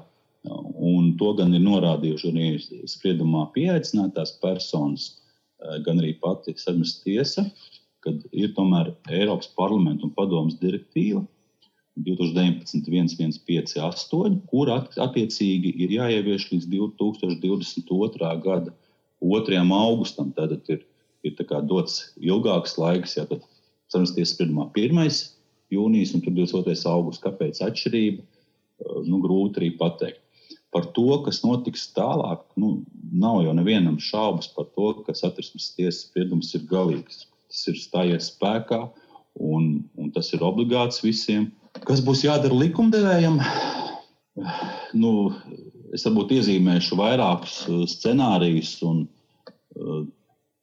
Un 0.46 1.14
to 1.20 1.32
gan 1.38 1.54
ir 1.56 1.64
norādījuši 1.64 2.30
arī 2.30 2.46
spriedumā 2.90 3.48
pieaicinātās 3.56 4.36
personas, 4.42 5.08
eh, 5.60 5.80
gan 5.86 5.98
arī 6.02 6.14
pati 6.20 6.54
sarunas 6.56 6.94
tiesa, 7.02 7.50
kad 8.00 8.22
ir 8.32 8.54
tomēr 8.54 8.94
Eiropas 9.10 9.50
parlamenta 9.58 10.06
un 10.06 10.14
padomas 10.14 10.54
direktīva 10.62 11.26
2019.1158, 12.06 14.38
kur 14.50 14.66
attiecīgi 14.74 15.70
ir 15.84 15.90
jāievieš 15.98 16.42
līdz 16.52 16.66
2022. 16.74 18.32
gada 18.44 18.70
2. 19.24 19.62
augustam. 19.80 20.26
Tad 20.36 20.50
ir, 20.70 20.80
ir 21.26 21.32
dots 21.70 21.94
ilgāks 22.20 22.72
laiks, 22.78 23.12
ja 23.18 23.24
tad 23.30 23.40
sarunas 23.90 24.32
spriedumā 24.32 24.64
1. 24.76 24.92
jūnijas 25.74 26.14
un 26.14 26.20
22. 26.24 26.76
augusts. 26.92 27.24
Kāpēc 27.24 27.54
atšķirība? 27.64 28.20
Eh, 28.22 28.26
nu, 29.08 29.16
grūti 29.24 29.54
arī 29.62 29.70
pateikt 29.78 30.22
par 30.74 30.84
to, 30.92 31.08
kas 31.24 31.42
notiks 31.44 31.88
tālāk, 31.96 32.40
nu, 32.60 32.82
nav 33.12 33.42
jau 33.46 33.54
nevienam 33.56 33.96
šaubas 34.02 34.50
par 34.52 34.68
to, 34.76 34.92
ka 35.06 35.16
satversmes 35.16 35.72
tiesas 35.76 36.06
spriedums 36.06 36.52
ir 36.56 36.62
galīgs. 36.68 37.16
Tas 37.48 37.62
ir 37.72 37.76
stājies 37.80 38.32
spēkā 38.34 38.82
un, 39.40 39.88
un 39.96 40.12
tas 40.12 40.28
ir 40.36 40.44
obligāts 40.44 41.00
visiem. 41.04 41.48
Kas 41.88 42.02
būs 42.04 42.24
jādara 42.26 42.56
likumdevējam? 42.56 43.40
Nu, 44.96 45.12
es 45.94 46.04
varbūt 46.06 46.34
iezīmēšu 46.38 46.98
vairākus 46.98 47.60
uh, 47.68 47.84
scenārijus, 47.90 48.76
un 48.86 49.04
uh, 49.04 50.02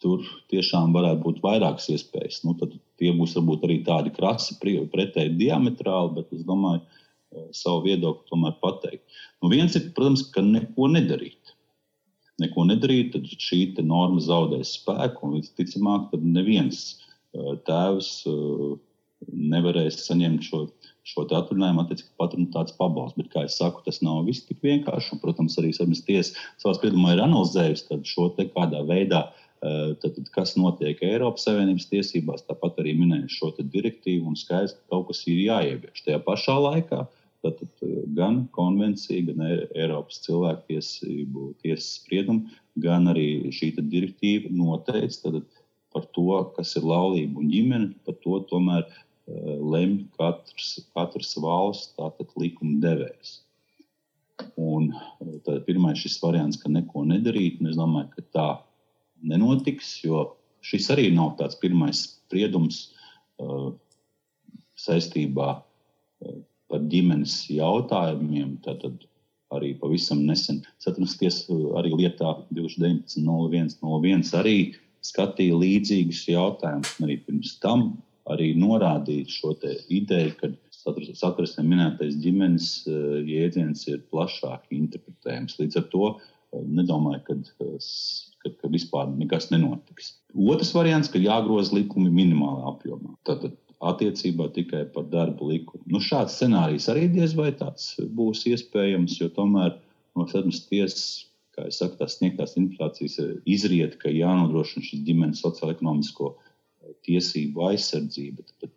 tur 0.04 0.26
tiešām 0.54 0.94
varētu 0.96 1.24
būt 1.26 1.42
vairākas 1.44 1.90
iespējas. 1.94 2.44
Nu, 2.48 2.56
tie 3.00 3.12
būs 3.16 3.36
varbūt 3.38 3.66
arī 3.68 3.82
tādi 3.88 4.14
krasi, 4.16 4.58
pretēji 4.62 5.38
diametrāli, 5.40 6.16
bet 6.20 6.32
es 6.36 6.46
domāju, 6.48 6.84
Eh, 7.36 7.50
savu 7.56 7.84
viedokli 7.86 8.30
tomēr 8.32 8.56
pateikt. 8.62 9.04
Nu, 9.42 9.50
viens 9.52 9.76
ir, 9.78 9.90
protams, 9.98 10.24
ka 10.32 10.44
neko 10.46 10.88
nedarīt. 10.94 11.54
Neko 12.42 12.66
nedarīt, 12.70 13.14
tad 13.16 13.28
šī 13.48 13.62
norma 13.82 14.22
zaudēs 14.24 14.76
spēku, 14.80 15.28
un 15.28 15.40
visticamāk, 15.40 16.10
tad 16.12 16.26
neviens 16.38 16.84
eh, 16.94 17.56
tēvs 17.68 18.12
eh, 18.32 18.76
nevarēs 19.36 20.02
saņemt 20.06 20.46
šo, 20.48 20.62
šo 21.06 21.26
atvaļinājumu, 21.26 21.86
attiecīgi 21.86 22.14
paternitātes 22.22 22.78
pabalstu. 22.80 23.22
Bet, 23.22 23.32
kā 23.34 23.46
jau 23.46 23.54
saku, 23.56 23.84
tas 23.88 24.02
nav 24.06 24.24
viss 24.30 24.46
tik 24.48 24.62
vienkārši. 24.66 25.16
Un, 25.16 25.24
protams, 25.24 25.58
arī 25.62 25.74
saimnes 25.76 26.06
tiesa 26.08 26.36
savā 26.62 26.76
spriedumā 26.78 27.16
ir 27.16 27.26
analizējusi 27.26 28.02
šo 28.12 28.30
te 28.38 28.48
kādā 28.56 28.86
veidā. 28.88 29.28
Tad, 29.66 30.12
tad, 30.14 30.26
kas 30.36 30.52
notiek 30.60 31.00
Eiropas 31.02 31.48
Savienības 31.48 31.88
tiesībās, 31.90 32.44
tāpat 32.46 32.84
arī 32.84 32.92
minēju 33.00 33.32
šo 33.34 33.54
direktīvu, 33.58 34.28
un 34.30 34.36
skaidrs, 34.38 34.76
ka 34.76 34.94
kaut 34.94 35.08
kas 35.10 35.24
ir 35.32 35.40
jāievieš. 35.42 36.04
Tajā 36.06 36.20
pašā 36.28 36.58
laikā 36.62 37.06
Tātad 37.46 37.86
eh, 37.86 38.02
gan 38.18 38.46
konvencija, 38.56 39.22
gan 39.30 39.44
Eiropas 39.46 40.22
cilvēktiesību 40.26 41.52
tiesas 41.62 42.00
spriedumi, 42.00 42.56
gan 42.82 43.12
arī 43.12 43.52
šī 43.54 43.74
direktīva 43.78 44.52
noteica 44.54 45.36
par 45.94 46.08
to, 46.18 46.30
kas 46.58 46.74
ir 46.80 46.88
laulība 46.90 47.40
un 47.42 47.52
ģimene. 47.52 47.92
Par 48.08 48.18
to 48.24 48.42
tomēr 48.50 48.88
lemj 49.28 50.06
katrs, 50.20 50.76
katrs 50.94 51.34
valsts 51.42 51.94
tātad 51.98 52.30
likuma 52.40 52.78
devējs. 52.84 53.40
Un 54.60 54.92
eh, 54.92 55.38
tad 55.46 55.64
pirmais 55.68 56.00
šis 56.02 56.20
variants, 56.24 56.60
ka 56.62 56.70
neko 56.70 57.06
nedarīt, 57.08 57.62
un 57.62 57.72
es 57.72 57.80
domāju, 57.80 58.12
ka 58.16 58.26
tā 58.36 58.50
nenotiks, 59.26 59.98
jo 60.04 60.28
šis 60.66 60.90
arī 60.94 61.10
nav 61.16 61.36
tāds 61.40 61.58
pirmais 61.62 62.02
spriedums 62.04 62.90
uh, 63.42 63.72
saistībā 64.80 65.50
par 66.70 66.88
ģimenes 66.92 67.36
jautājumiem. 67.54 68.58
Tātad 68.66 69.06
arī 69.56 69.74
pavisam 69.80 70.24
nesen 70.28 70.64
satversmes 70.84 71.18
tiesa 71.20 71.58
arī 71.80 71.94
lietā 71.96 72.34
2019.01.01 72.56 74.34
arī 74.40 74.58
skatīja 75.06 75.60
līdzīgus 75.62 76.26
jautājumus. 76.32 76.96
Arī 77.06 77.20
pirms 77.28 77.56
tam 77.64 77.92
arī 78.32 78.54
norādīja 78.58 79.28
šo 79.30 79.54
ideju, 79.94 80.36
ka 80.40 80.52
satversmē 81.16 81.66
minētais 81.66 82.18
ģimenes 82.22 82.70
jēdziens 83.26 83.86
ir 83.90 84.04
plašāk 84.14 84.72
interpretējams. 84.76 85.60
Līdz 85.62 85.82
ar 85.82 85.86
to 85.92 86.10
nedomāju, 86.54 87.22
ka, 87.28 87.38
ka, 88.44 88.54
ka 88.62 88.72
vispār 88.72 89.12
nekas 89.14 89.50
nenotiks. 89.54 90.16
Otrs 90.36 90.74
variants, 90.76 91.12
ka 91.12 91.22
jāgroza 91.22 91.76
likumi 91.78 92.12
minimālā 92.14 92.74
apjomā. 92.74 93.16
Tātad 93.28 93.56
attiecībā 93.86 94.50
tikai 94.56 94.86
par 94.94 95.08
darbu 95.12 95.52
likumu. 95.52 95.84
Nu, 95.92 96.02
šāds 96.02 96.38
scenārijs 96.40 96.88
arī 96.92 97.10
diez 97.12 97.36
vai 97.38 97.52
tāds 97.58 97.94
būs 98.18 98.46
iespējams, 98.50 99.20
jo 99.22 99.30
tomēr 99.36 99.76
no 100.16 100.28
satversmes 100.30 100.64
tiesas, 100.70 101.06
kā 101.56 101.68
jau 101.68 101.76
saku, 101.76 102.00
tās 102.00 102.18
sniegtās 102.20 102.56
informācijas 102.60 103.20
izriet, 103.48 103.98
ka 104.02 104.12
jānodrošina 104.12 104.86
šis 104.86 105.04
ģimenes 105.08 105.44
sociālo-ekonomisko 105.44 106.34
tiesību 107.06 107.70
aizsardzība, 107.70 108.44
bet 108.62 108.76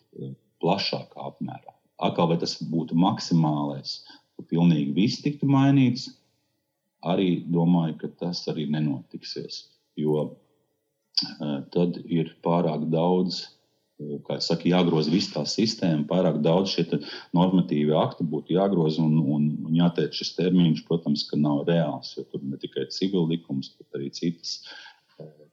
plašākā 0.63 1.27
apmērā. 1.31 1.75
Atkal, 1.99 2.31
vai 2.31 2.39
tas 2.39 2.57
būtu 2.63 2.97
maksimālais, 2.99 3.99
ka 4.39 4.47
pilnīgi 4.51 4.95
viss 4.95 5.23
tiktu 5.25 5.49
mainīts, 5.51 6.07
arī 7.07 7.43
domāju, 7.51 7.99
ka 8.03 8.11
tas 8.23 8.45
arī 8.51 8.69
nenotiksies. 8.71 9.65
Jo 9.99 10.19
uh, 10.25 11.61
tad 11.75 11.99
ir 12.07 12.31
pārāk 12.47 12.87
daudz, 12.93 13.41
uh, 13.99 14.19
kā 14.27 14.39
jau 14.39 14.47
saka, 14.47 14.71
jāgroza 14.71 15.11
viss 15.11 15.33
tā 15.35 15.43
sistēma, 15.47 16.07
pārāk 16.11 16.39
daudz 16.45 16.77
šie 16.77 16.87
normatīvi 17.35 17.95
akti 17.99 18.27
būtu 18.31 18.55
jāgroza 18.59 19.03
un, 19.03 19.19
un, 19.19 19.49
un 19.67 19.79
jāteic 19.79 20.15
šis 20.15 20.37
termiņš, 20.39 20.85
protams, 20.91 21.27
nav 21.35 21.65
reāls, 21.71 22.15
jo 22.19 22.27
tur 22.31 22.45
ne 22.47 22.59
tikai 22.63 22.87
civil 22.95 23.27
likums, 23.31 23.75
bet 23.79 23.99
arī 23.99 24.13
citas 24.15 24.61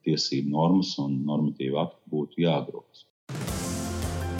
tiesību 0.05 0.53
normas 0.53 0.93
un 1.01 1.19
normatīvi 1.27 1.77
akti 1.81 2.13
būtu 2.13 2.45
jāgroza. 2.45 3.05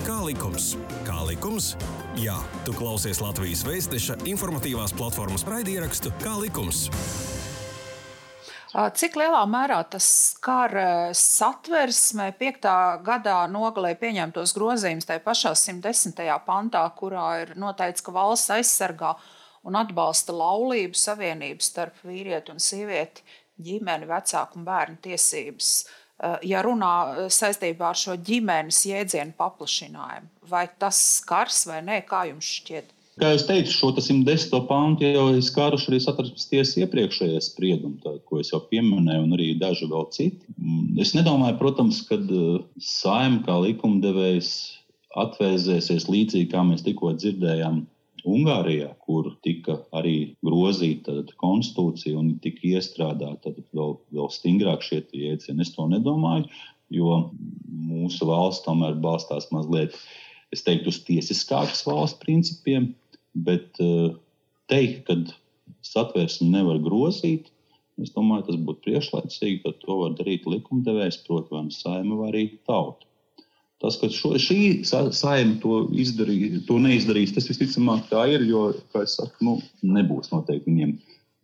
Kā 0.06 0.20
likums? 0.22 0.76
Kā 1.06 1.24
likums? 1.26 1.74
Jā, 2.22 2.38
tu 2.64 2.76
klausies 2.78 3.20
Latvijas 3.26 3.66
Vēstneša 3.66 4.20
informatīvās 4.30 4.94
platformas 4.96 5.44
raidierakstu 5.50 6.14
Kā 6.22 6.38
likums? 6.40 6.86
Cik 8.76 9.14
lielā 9.16 9.40
mērā 9.48 9.78
tas 9.88 10.04
skar 10.36 10.74
satversmē 11.16 12.26
5. 12.36 12.66
gadā 13.08 13.38
nogalē 13.48 13.94
pieņemtos 13.96 14.52
grozījumus 14.58 15.08
tajā 15.08 15.22
pašā 15.24 15.54
110. 15.56 16.20
pantā, 16.44 16.82
kurā 17.00 17.28
ir 17.46 17.54
noteikts, 17.56 18.04
ka 18.04 18.12
valsts 18.12 18.52
aizsargā 18.58 19.14
un 19.66 19.80
atbalsta 19.80 20.36
laulību 20.36 21.00
savienību 21.00 21.64
starp 21.64 22.04
vīrieti 22.04 22.52
un 22.52 22.60
sievieti, 22.60 23.24
ģimeni, 23.62 24.10
vecāku 24.10 24.60
un 24.60 24.66
bērnu 24.68 25.00
tiesības. 25.04 25.76
Eh, 26.16 26.36
ja 26.52 26.62
runā 26.64 26.94
eh, 27.12 27.30
saistībā 27.32 27.92
ar 27.92 28.00
šo 28.00 28.16
ģimenes 28.16 28.86
jēdzienu 28.88 29.36
paplašinājumu. 29.40 30.30
Vai 30.48 30.68
tas 30.80 31.00
skars 31.20 31.66
vai 31.68 31.82
nē, 31.84 32.04
kā 32.08 32.26
jums 32.30 32.52
šķiet? 32.60 32.94
Kā 33.20 33.30
jau 33.32 33.44
teicu, 33.48 33.72
šo 33.72 33.90
110. 33.96 34.56
pāntu 34.68 35.08
jau 35.08 35.30
ir 35.32 35.44
skāruši 35.44 35.88
arī 35.88 36.00
satversmes 36.04 36.50
tiesas 36.52 36.76
iepriekšējie 36.84 37.40
spriedumi, 37.46 38.02
tā, 38.04 38.18
ko 38.28 38.42
es 38.42 38.52
jau 38.52 38.60
pieminēju, 38.68 39.22
un 39.24 39.36
arī 39.38 39.54
daži 39.60 39.88
vēl 39.88 40.10
citi. 40.12 40.44
Mm, 40.60 40.98
es 41.00 41.14
nedomāju, 41.16 41.56
protams, 41.62 42.02
ka 42.10 42.20
eh, 42.20 42.58
saima 42.84 43.40
kā 43.48 43.60
likumdevējs 43.68 44.52
atvēsēsies 45.16 46.10
līdzīgi, 46.12 46.52
kā 46.52 46.64
mēs 46.68 46.84
tikko 46.84 47.14
dzirdējām 47.16 47.86
Ungārijā, 48.26 48.90
kur 49.06 49.30
tika 49.46 49.78
arī 49.96 50.36
grozīta 50.46 51.20
konstitūcija 51.42 52.18
un 52.18 52.34
tika 52.44 52.66
iestrādāta 52.76 53.54
vēl, 53.76 53.96
vēl 54.16 54.30
stingrāk 54.34 54.86
šie 54.86 55.04
jēdzieni. 55.14 55.62
Es 55.62 55.74
to 55.76 55.86
nedomāju, 55.92 56.50
jo 56.94 57.20
mūsu 57.86 58.28
valsts 58.30 58.66
tomēr 58.66 58.98
balstās 59.02 59.50
mazliet, 59.54 59.96
es 60.54 60.66
teiktu, 60.66 60.94
uz 60.94 61.02
tiesiskākas 61.08 61.84
valsts 61.88 62.22
principiem, 62.22 62.94
bet 63.48 63.82
eh, 63.84 64.14
teikt, 64.72 65.10
ka 65.10 65.76
satversmi 65.86 66.50
nevar 66.54 66.80
grozīt, 66.84 67.52
es 68.02 68.12
domāju, 68.16 68.50
tas 68.50 68.62
būtu 68.68 68.88
priekšlaicīgi, 68.88 69.64
tad 69.64 69.82
to 69.84 70.00
var 70.02 70.16
darīt 70.18 70.48
likumdevējs, 70.50 71.22
proti, 71.28 71.54
vai 71.56 71.66
nu 71.68 71.76
saima 71.76 72.18
vai 72.20 72.32
arī 72.34 72.46
tauta. 72.68 73.08
Tas, 73.84 73.98
ka 74.00 74.08
šo, 74.08 74.36
šī 74.40 74.86
saima 74.88 75.58
to, 75.62 75.82
izdarī, 76.00 76.62
to 76.68 76.78
neizdarīs, 76.80 77.34
tas 77.36 77.50
visticamāk 77.50 78.08
tā 78.08 78.24
ir, 78.32 78.46
jo, 78.48 78.70
kā 78.94 79.04
es 79.04 79.18
saku, 79.20 79.36
nu, 79.44 79.58
nebūs 79.84 80.32
noteikti 80.32 80.72
viņiem 80.72 80.96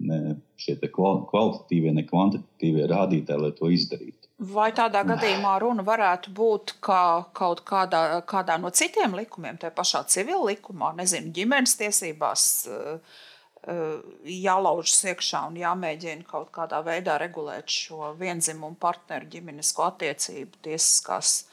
ne 0.01 0.19
šie 0.61 0.77
kvalitatīvie, 0.81 1.93
ne 1.95 2.03
kvantitatīvie 2.07 2.87
rādītāji, 2.91 3.41
lai 3.43 3.51
to 3.57 3.71
izdarītu. 3.73 4.29
Vai 4.51 4.71
tādā 4.73 5.03
gadījumā 5.05 5.57
runa 5.61 5.83
varētu 5.85 6.31
būt 6.37 6.75
ka 6.81 7.01
kaut 7.37 7.61
kādā, 7.67 8.21
kādā 8.25 8.57
no 8.61 8.71
citiem 8.73 9.13
likumiem, 9.19 9.59
tajā 9.61 9.73
pašā 9.77 10.01
civil 10.09 10.47
likumā, 10.47 10.95
nezinu, 10.97 11.29
ģimenes 11.35 11.75
tiesībās, 11.77 12.45
eh, 12.65 13.19
eh, 13.67 13.99
jālaužas 14.47 15.03
iekšā 15.13 15.43
un 15.51 15.59
jāmēģina 15.61 16.25
kaut 16.25 16.49
kādā 16.55 16.81
veidā 16.85 17.19
regulēt 17.21 17.69
šo 17.69 18.15
vienzimumu 18.17 18.79
partneru 18.81 19.29
ģimenisko 19.29 19.85
attiecību 19.91 20.63
tiesiskās 20.65 21.43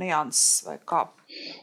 nianses 0.00 0.64
vai 0.66 0.76
kā? 0.88 1.04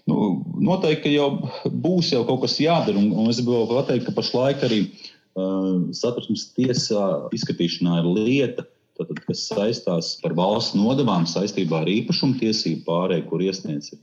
Nu, 0.09 0.43
noteikti 0.59 1.13
jau 1.13 1.29
būs 1.65 2.11
jau 2.13 2.23
kaut 2.27 2.43
kas 2.43 2.59
jādara. 2.61 2.99
Un, 2.99 3.11
un 3.15 3.31
es 3.31 3.41
gribu 3.41 3.65
pateikt, 3.71 4.07
ka 4.07 4.15
pašlaik 4.17 4.63
arī 4.67 4.81
uh, 4.89 5.85
satversmes 5.95 6.49
tiesā 6.57 7.05
izskatīšanā 7.35 8.01
ir 8.01 8.09
lieta, 8.17 8.67
tātad, 8.99 9.21
kas 9.27 9.45
saistās 9.49 10.15
ar 10.27 10.35
valsts 10.37 10.77
nodevām 10.77 11.27
saistībā 11.29 11.83
ar 11.83 11.93
īpašumtiesību 11.93 12.83
pārēju, 12.89 13.29
kur 13.29 13.45
iesniedz 13.45 13.93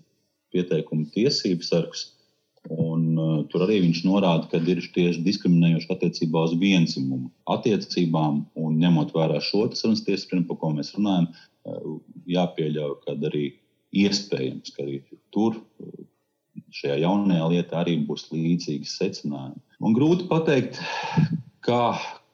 pieteikumu 0.55 1.11
tiesību 1.15 1.67
sargs. 1.67 2.09
Un, 2.71 3.05
uh, 3.17 3.37
tur 3.53 3.65
arī 3.65 3.79
viņš 3.87 4.03
norāda, 4.05 4.49
ka 4.51 4.61
ir 4.61 4.83
tieši 4.97 5.23
diskriminējoši 5.25 5.93
attiecībā 5.95 6.43
uz 6.49 6.57
vienzimumu 6.61 7.31
attiecībām, 7.53 8.45
un 8.61 8.77
ņemot 8.83 9.15
vērā 9.17 9.41
šo 9.45 9.67
sarunas 9.73 10.05
tiesību, 10.09 10.47
par 10.51 10.61
ko 10.61 10.75
mēs 10.77 10.93
runājam, 10.97 11.31
uh, 11.31 11.99
jāpieļauj, 12.29 12.95
ka 13.05 13.17
arī 13.31 13.47
iespējams, 13.97 14.73
ka 14.77 14.85
arī 14.85 15.01
tur, 15.35 15.59
šajā 16.75 17.01
jaunajā 17.03 17.49
lietā, 17.51 17.83
arī 17.83 17.97
būs 18.07 18.29
līdzīgas 18.31 18.97
secinājumi. 19.01 19.61
Man 19.83 19.97
grūti 19.97 20.29
pateikt, 20.31 20.79
kā, 21.67 21.83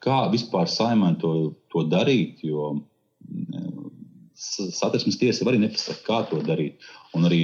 kā 0.03 0.17
vispār 0.33 0.69
saimē 0.69 1.15
to, 1.21 1.33
to 1.73 1.85
darīt, 1.89 2.43
jo 2.45 2.75
satversmes 4.37 5.17
tiesa 5.17 5.45
arī 5.47 5.61
nepasaka, 5.63 6.03
kā 6.05 6.19
to 6.29 6.41
darīt. 6.45 6.83
Un 7.17 7.25
arī, 7.29 7.41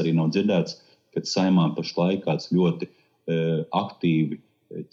arī 0.00 0.12
nav 0.16 0.32
dzirdēts, 0.34 0.80
ka 1.14 1.22
saimā 1.24 1.70
pašlaik 1.76 2.24
kāds 2.26 2.50
ļoti 2.52 2.88
e, 2.88 3.36
aktīvi 3.72 4.40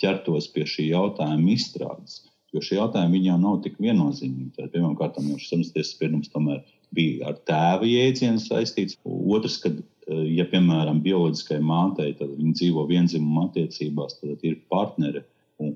ķertos 0.01 0.51
pie 0.53 0.67
šī 0.69 0.91
jautājuma 0.91 1.55
izstrādes. 1.55 2.21
Jo 2.51 2.61
šie 2.63 2.77
jautājumi 2.77 3.23
jau 3.25 3.37
nav 3.39 3.61
tik 3.65 3.77
viennozīmīgi. 3.81 4.69
Pirmkārt, 4.73 5.19
jau 5.19 5.39
šis 5.39 5.53
samestiesas 5.53 5.93
spriedums 5.95 6.31
tomēr 6.33 6.61
bija 6.95 7.31
ar 7.31 7.39
tēva 7.47 7.87
jēdzienu 7.87 8.41
saistīts. 8.43 8.97
Otrs, 9.05 9.57
kad, 9.63 9.79
eh, 10.07 10.23
ja, 10.37 10.45
piemēram, 10.51 11.01
bioloģiskai 11.05 11.59
mātei, 11.63 12.13
tad 12.17 12.35
viņa 12.37 12.53
dzīvo 12.59 12.87
vienzimuma 12.89 13.47
attiecībās, 13.49 14.19
tad 14.21 14.43
ir 14.47 14.59
partneri, 14.69 15.23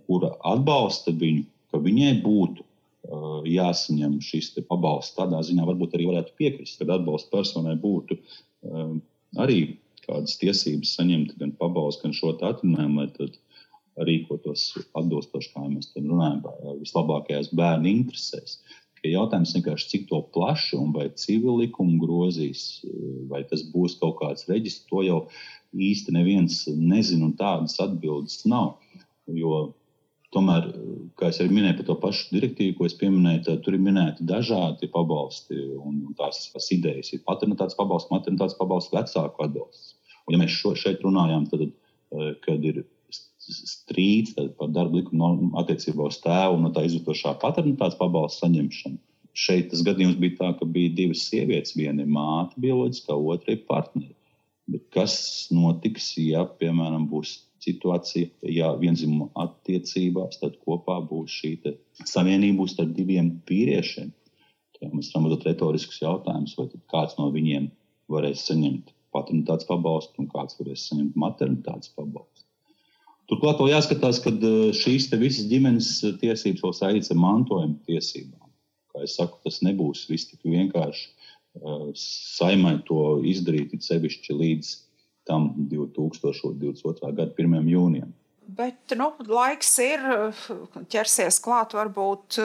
kura 0.08 0.32
atbalsta 0.50 1.14
viņu, 1.14 1.46
ka 1.70 1.78
viņai 1.78 2.24
būtu 2.24 2.64
uh, 2.64 3.44
jāsaņem 3.46 4.16
šis 4.18 4.56
pabalsts. 4.66 5.14
Tādā 5.14 5.44
ziņā 5.46 5.66
varbūt 5.68 5.94
arī 5.94 6.08
varētu 6.10 6.34
piekrist, 6.40 6.80
ka 6.80 6.88
atbalsta 6.96 7.30
personai 7.36 7.76
būtu 7.78 8.18
uh, 8.18 8.96
arī 9.38 9.60
kādas 10.08 10.40
tiesības 10.42 10.96
saņemt 10.98 11.36
gan 11.38 11.54
pabalstu, 11.60 12.08
gan 12.08 12.16
šo 12.18 12.34
atrunājumu, 12.34 13.06
lai 13.06 14.06
rīkotos 14.10 14.64
atbilstoši, 14.98 15.52
kā 15.54 15.68
mēs 15.70 15.94
te 15.94 16.04
runājam, 16.04 16.42
vislabākajās 16.82 17.54
bērnu 17.56 17.92
interesēs 17.92 18.58
ka 19.06 19.14
jautājums 19.14 19.54
vienkārši 19.54 19.90
cik 19.92 20.08
to 20.10 20.22
plaši 20.34 20.80
un 20.80 20.92
vai 20.96 21.12
civil 21.22 21.60
likumu 21.62 22.00
grozīs, 22.02 22.82
vai 23.30 23.44
tas 23.46 23.62
būs 23.70 24.00
kaut 24.02 24.18
kāds 24.22 24.48
reģistrs, 24.50 24.90
to 24.90 25.04
jau 25.06 25.20
īsti 25.76 26.16
neviens 26.16 26.64
nezina 26.74 27.28
un 27.30 27.36
tādas 27.38 27.78
atbildes 27.84 28.42
nav. 28.50 28.80
Jo 29.30 29.76
tomēr, 30.34 30.68
kā 31.20 31.30
jau 31.34 31.48
minēju 31.52 31.80
par 31.80 31.88
to 31.90 31.98
pašu 32.02 32.34
direktīvu, 32.34 32.78
ko 32.80 32.90
es 32.90 32.98
pieminēju, 32.98 33.60
tur 33.64 33.78
ir 33.78 33.84
minēti 33.84 34.26
dažādi 34.28 34.90
pabalsti 34.92 35.60
un 35.78 36.02
tās, 36.18 36.48
tās 36.54 36.72
idejas. 36.76 37.14
Ir 37.14 37.24
paternitātes 37.28 37.78
pabalsts, 37.78 38.12
maternitātes 38.12 38.58
pabalsts, 38.60 38.94
vecāku 38.96 39.46
atbalsts. 39.46 39.96
Un, 40.26 40.36
ja 40.36 40.42
mēs 40.42 40.58
šo, 40.58 40.74
šeit 40.80 41.06
runājam, 41.06 41.46
tad, 41.52 41.68
eh, 41.70 42.34
kad 42.44 42.66
ir 42.66 42.84
strīds 43.54 44.36
par 44.36 44.70
darba 44.74 45.00
likumu 45.00 45.52
attiecībā 45.62 46.10
uz 46.10 46.20
tēvu 46.24 46.58
un 46.58 46.68
no 46.68 46.72
tā 46.76 46.86
izvetošā 46.88 47.36
paternitātes 47.42 47.98
pabalsta 48.00 48.46
saņemšanu. 48.46 49.00
Šeit 49.36 49.68
tas 49.72 49.84
gadījums 49.84 50.20
bija 50.20 50.38
tā, 50.40 50.52
ka 50.60 50.66
bija 50.66 50.94
divas 50.96 51.26
sievietes. 51.28 51.76
Viena 51.76 52.06
ir 52.06 52.12
māte, 52.12 52.56
bioloģiskā, 52.64 53.16
otra 53.16 53.56
ir 53.56 53.66
partneri. 53.68 54.16
Bet 54.72 54.86
kas 54.96 55.16
notiks, 55.54 56.14
ja, 56.18 56.46
piemēram, 56.62 57.10
būs 57.12 57.36
situācija, 57.66 58.32
ja 58.50 58.72
vienzimuma 58.80 59.28
attiecībās 59.44 60.40
tad 60.42 60.56
kopā 60.64 60.98
būs 61.10 61.36
šī 61.42 61.52
savienība 62.08 62.68
starp 62.72 62.96
diviem 62.96 63.36
vīriešiem? 63.50 64.14
Ja 64.82 64.92
mēs 64.94 65.12
varam 65.14 65.30
uzdot 65.30 65.46
retoriskus 65.50 66.02
jautājumus, 66.02 66.56
vai 66.58 66.68
kāds 66.92 67.20
no 67.20 67.30
viņiem 67.34 67.70
varēs 68.12 68.48
saņemt 68.48 68.92
paternitātes 69.16 69.68
pabalstu 69.70 70.24
un 70.24 70.32
kāds 70.32 70.58
varēs 70.60 70.90
saņemt 70.90 71.16
maternitātes 71.20 71.94
pabalstu. 71.96 72.45
Turklāt 73.30 73.62
vēl 73.62 73.74
jāskatās, 73.74 74.22
ka 74.24 74.34
eh, 74.34 74.72
šīs 74.76 75.10
visas 75.18 75.50
ģimenes 75.50 75.92
tiesības 76.22 76.64
vēl 76.66 76.76
saistītas 76.78 77.14
ar 77.14 77.22
mantojuma 77.22 77.78
tiesībām. 77.88 78.50
Kā 78.94 79.04
jau 79.04 79.12
saku, 79.12 79.40
tas 79.44 79.62
nebūs 79.66 80.06
viss 80.08 80.30
tik 80.30 80.46
vienkārši 80.48 81.08
uh, 81.60 81.90
saimai 82.00 82.78
to 82.88 83.20
izdarīt, 83.28 83.74
it 83.76 83.84
sevišķi 83.84 84.38
līdz 84.40 84.70
tam 85.28 85.50
2022. 85.72 87.12
gada 87.18 87.32
1. 87.34 87.58
jūnijam. 87.74 88.14
Bet 88.56 88.94
nu, 88.96 89.10
laiks 89.26 89.74
ir, 89.82 90.04
ķersies 90.94 91.42
klāt, 91.42 91.74
varbūt 91.74 92.38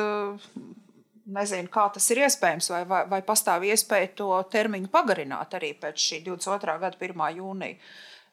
nezinu, 1.35 1.71
kā 1.73 1.87
tas 1.95 2.07
ir 2.13 2.23
iespējams, 2.25 2.71
vai, 2.73 2.85
vai, 2.89 3.01
vai 3.11 3.21
pastāv 3.27 3.67
iespēja 3.69 4.15
to 4.23 4.31
termiņu 4.53 4.91
pagarināt 4.93 5.55
arī 5.59 5.75
pēc 5.81 6.07
šī 6.07 6.23
22. 6.27 6.79
gada 6.83 6.97
1. 6.97 7.27
jūnija. 7.39 7.77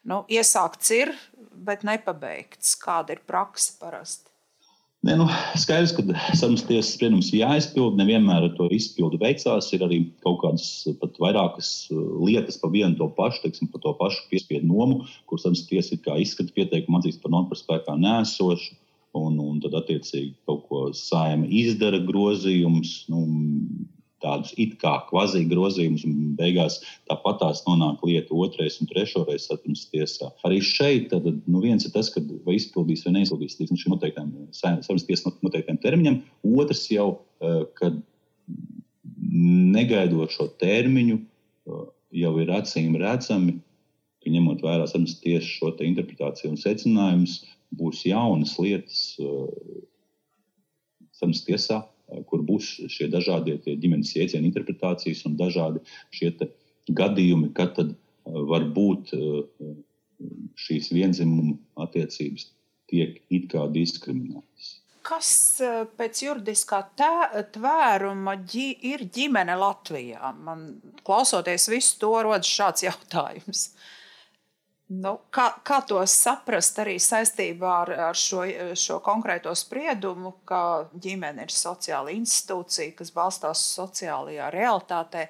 Nu, 0.07 0.21
iesākts 0.31 0.93
ir, 0.95 1.11
bet 1.67 1.83
nepabeigts. 1.87 2.77
Kāda 2.79 3.17
ir 3.17 3.23
praksa 3.27 3.75
parasti? 3.81 4.31
Ne, 5.05 5.13
nu, 5.19 5.27
skaidrs, 5.59 5.93
ka 5.93 6.03
sarunas 6.35 6.63
tiesas 6.65 6.95
spriedums 6.95 7.29
ir 7.29 7.41
jāizpild. 7.43 7.99
Nevienmēr 7.99 8.47
ar 8.47 8.55
to 8.57 8.69
izpildu 8.73 9.19
veicās. 9.21 9.67
Ir 9.75 9.83
arī 9.85 9.99
kaut 10.25 10.39
kādas 10.41 10.69
pat 11.01 11.19
vairākas 11.21 11.69
uh, 11.91 11.99
lietas 12.23 12.57
par 12.61 12.73
vienu 12.73 12.97
to 12.97 13.09
pašu, 13.19 13.43
teiksim, 13.43 13.69
par 13.73 13.83
to 13.83 13.93
pašu 13.99 14.25
piespiedu 14.31 14.71
nomu, 14.71 15.03
kur 15.29 15.41
sarunas 15.43 15.67
tiesa 15.69 15.99
izskata 16.17 16.55
pieteikumu 16.55 17.01
atzīst 17.01 17.21
par 17.23 17.35
non-perspēkā 17.35 17.99
nēsošu. 17.99 18.79
Un, 19.17 19.37
un 19.41 19.61
tad, 19.63 19.73
attiecīgi, 19.79 20.35
kaut 20.45 20.65
ko 20.69 20.81
saima 20.93 21.47
izdara 21.49 21.99
grozījums. 22.05 23.07
Nu, 23.09 23.23
tādus 24.23 24.53
it 24.57 24.75
kā 24.81 24.93
kvazi 25.09 25.43
grozījumus, 25.49 26.05
un 26.07 26.33
beigās 26.39 26.79
tāpat 27.09 27.39
tās 27.41 27.63
nonāk 27.67 28.01
lieta 28.07 28.33
otrais 28.33 28.79
un 28.81 28.89
trešoreiz 28.89 29.45
satversmes 29.45 29.87
tiesā. 29.93 30.31
Arī 30.47 30.59
šeit 30.65 31.09
tad, 31.13 31.27
nu, 31.45 31.61
viens 31.63 31.85
ir 31.85 31.93
tas, 31.93 32.09
ka 32.13 32.23
vai 32.45 32.57
izpildīs 32.57 33.05
vai 33.05 33.17
neizpildīs 33.19 33.59
līdz 33.59 33.75
šim 33.77 33.95
noteiktām 33.95 34.31
satversmes 34.55 35.07
tiesas 35.09 35.37
noteiktiem 35.45 35.79
termiņam, 35.83 36.21
otrs 36.57 36.85
jau, 36.91 37.09
eh, 37.41 37.63
kad 37.77 38.01
negaidot 39.77 40.33
šo 40.33 40.49
termiņu, 40.61 41.19
eh, 41.19 41.83
jau 42.23 42.33
ir 42.41 42.53
acīm 42.57 42.97
redzami, 42.97 43.59
ka 44.23 44.33
ņemot 44.33 44.65
vērā 44.65 44.87
satversmes 44.87 45.21
tiesas 45.21 45.51
šo 45.59 45.75
interpretāciju 45.77 46.55
un 46.55 46.57
secinājumus, 46.57 47.43
būs 47.77 48.05
jaunas 48.07 48.57
lietas 48.57 49.03
eh, 49.19 49.85
satversmes 51.11 51.45
tiesā 51.45 51.83
kur 52.29 52.43
būs 52.47 52.69
šie 52.91 53.09
dažādie 53.11 53.57
ģimenes 53.65 54.13
jēdzienu 54.15 54.49
interpretācijas 54.49 55.25
un 55.27 55.37
dažādi 55.39 55.83
šie 56.15 56.31
gadījumi, 56.87 57.51
kad 57.57 57.75
tad 57.77 57.93
eh, 57.93 58.41
var 58.51 58.67
būt 58.75 59.13
eh, 59.17 59.71
šīs 60.57 60.91
vienzimuma 60.95 61.57
attiecības 61.83 62.49
tiek 62.89 63.19
it 63.29 63.49
kā 63.51 63.67
diskriminētas. 63.69 64.77
Kas 65.07 65.29
pēc 65.95 66.19
juridiskā 66.19 66.81
tvēruma 67.55 68.33
ģi, 68.43 68.65
ir 68.89 69.05
ģimene 69.15 69.55
Latvijā? 69.55 70.33
Man 70.43 70.65
klausoties 71.07 71.69
visu 71.71 71.93
to, 72.01 72.09
rodas 72.25 72.49
šāds 72.51 72.83
jautājums. 72.83 73.69
Nu, 74.87 75.17
kā, 75.35 75.49
kā 75.67 75.81
to 75.83 75.99
saprast 76.07 76.77
arī 76.79 76.95
saistībā 77.03 77.71
ar, 77.81 77.89
ar 78.05 78.15
šo, 78.15 78.45
šo 78.79 79.01
konkrēto 79.03 79.51
spriedumu, 79.51 80.31
ka 80.47 80.87
ģimene 80.95 81.43
ir 81.43 81.51
sociāla 81.51 82.13
institūcija, 82.15 82.93
kas 82.95 83.11
balstās 83.11 83.65
sociālajā 83.75 84.47
realitātē, 84.55 85.25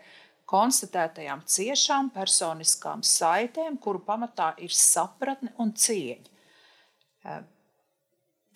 konstatētajām 0.47 1.41
ciešām 1.49 2.11
personiskām 2.13 3.01
saitēm, 3.03 3.81
kuru 3.81 4.03
pamatā 4.05 4.53
ir 4.61 4.71
sapratne 4.71 5.51
un 5.57 5.73
cieņa 5.73 7.41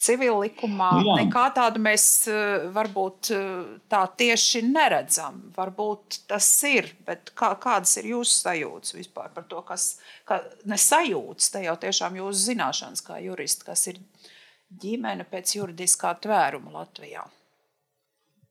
civil 0.01 0.39
likumā 0.41 0.89
Jā. 1.05 1.15
nekā 1.21 1.45
tādu 1.55 1.81
mēs 1.83 2.05
eh, 2.31 2.67
varbūt 2.73 3.31
eh, 3.35 3.49
tā 3.91 4.01
tieši 4.21 4.63
neredzam. 4.67 5.41
Varbūt 5.55 6.21
tas 6.31 6.47
ir, 6.69 6.89
bet 7.07 7.33
kā, 7.37 7.53
kādas 7.61 7.93
ir 8.01 8.11
jūsu 8.13 8.39
sajūtas 8.47 8.95
vispār 8.97 9.29
par 9.35 9.45
to, 9.51 9.61
kas 9.67 9.93
nesajūtas, 10.69 11.51
te 11.53 11.65
jau 11.67 11.75
tiešām 11.85 12.17
jūsu 12.21 12.47
zināšanas 12.51 13.05
kā 13.05 13.19
juristi, 13.23 13.67
kas 13.67 13.85
ir 13.91 14.01
ģimene 14.81 15.27
pēc 15.29 15.57
juridiskā 15.59 16.15
tvēruma 16.23 16.79
Latvijā? 16.79 17.27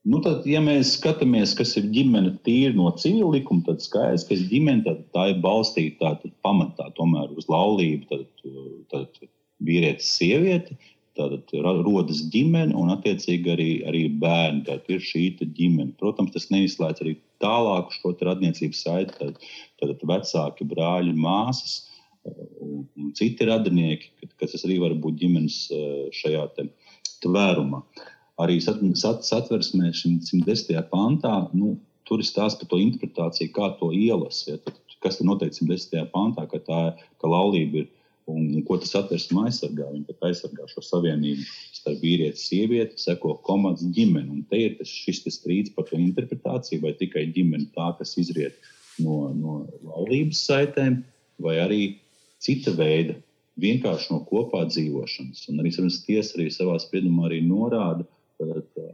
Nu, 0.01 0.17
tad, 0.25 0.47
ja 0.49 0.57
mēs 0.65 0.95
skatāmies, 0.95 1.51
kas 1.57 1.75
ir 1.77 1.91
ģimene 1.93 2.31
tīri 2.45 2.73
no 2.73 2.87
civila 2.97 3.35
likuma, 3.35 3.61
tad 3.67 3.83
skaidrs, 3.83 4.23
ka 4.25 4.37
ģimene 4.49 4.81
tad, 4.87 5.03
tā 5.13 5.27
ir 5.29 5.43
balstīta 5.43 6.15
pamatā 6.41 6.87
tomēr 6.97 7.35
uz 7.37 7.45
laulību. 7.51 8.07
Tad, 8.09 8.23
tad 8.89 9.21
vīrietis, 9.61 10.09
sieviete, 10.17 10.73
Tātad 11.21 11.83
rodas 11.85 12.23
ģimene 12.33 12.75
un, 12.77 12.91
attiecīgi, 12.95 13.53
arī, 13.53 13.69
arī 13.89 14.05
bērni. 14.21 14.65
Tātad 14.67 14.95
ir 14.95 15.03
šī 15.05 15.25
ģimene. 15.41 15.93
Protams, 16.01 16.33
tas 16.35 16.49
neizslēdz 16.53 17.05
arī 17.05 17.15
tālāku 17.43 17.97
šo 17.97 18.15
radniecības 18.27 18.83
saiti. 18.85 19.17
Tad, 19.19 19.39
tad 19.81 20.05
vecāki, 20.13 20.67
brāļi, 20.73 21.15
māsas 21.17 21.77
un, 22.25 22.87
un 22.97 23.13
citi 23.17 23.47
radinieki, 23.49 24.31
kas 24.39 24.57
arī 24.65 24.79
var 24.81 24.95
būt 25.03 25.19
ģimenes 25.21 25.61
šajā 26.17 26.47
tvērumā. 27.25 27.81
Arī 28.41 28.57
satversmē, 28.63 29.91
110. 29.93 30.77
pantā, 30.89 31.33
nu, 31.53 31.75
tur 32.07 32.21
ir 32.21 32.27
stāsts 32.27 32.59
par 32.61 32.71
to 32.71 32.79
interpretāciju, 32.81 33.53
kā 33.55 33.71
to 33.79 33.91
ielasīt. 33.93 34.65
Ja, 34.65 34.97
kas 35.01 35.19
ir 35.21 35.27
noteikts 35.29 35.61
110. 35.61 36.09
pantā, 36.13 36.47
ka, 36.49 36.61
tā, 36.65 36.81
ka 37.21 37.29
laulība 37.29 37.83
ir 37.83 37.89
Un, 38.31 38.47
un 38.57 38.65
ko 38.67 38.77
tas 38.81 38.93
atversme 38.99 39.45
aizsargā? 39.47 39.87
Viņa 39.93 40.17
aizsargā 40.29 40.67
šo 40.71 40.83
savienību 40.85 41.47
starp 41.77 42.03
vīrieti 42.03 42.37
un 42.37 42.43
sievieti, 42.43 43.01
seko 43.01 43.35
komandas 43.47 43.87
ģimeni. 43.95 44.29
Un 44.37 44.45
te 44.49 44.61
ir 44.65 44.77
tas, 44.79 44.91
šis 44.91 45.23
tas 45.25 45.39
strīds 45.39 45.73
par 45.75 45.89
to 45.89 45.99
interpretāciju, 45.99 46.83
vai 46.85 46.93
tikai 46.99 47.27
ģimene 47.35 47.71
tā, 47.75 47.91
kas 47.99 48.15
izriet 48.21 48.57
no, 49.01 49.31
no 49.35 49.57
laulības 49.87 50.45
saitēm, 50.47 51.01
vai 51.41 51.57
arī 51.63 51.81
cita 52.41 52.73
veida, 52.77 53.17
vienkārši 53.61 54.13
no 54.13 54.21
kopā 54.29 54.63
dzīvošanas. 54.69 55.45
Un 55.51 55.61
arī 55.61 55.73
sarunas 55.73 56.01
tiesa 56.05 56.37
arī 56.37 56.49
savā 56.53 56.77
spriedumā 56.81 57.27
arī 57.29 57.41
norāda 57.45 58.07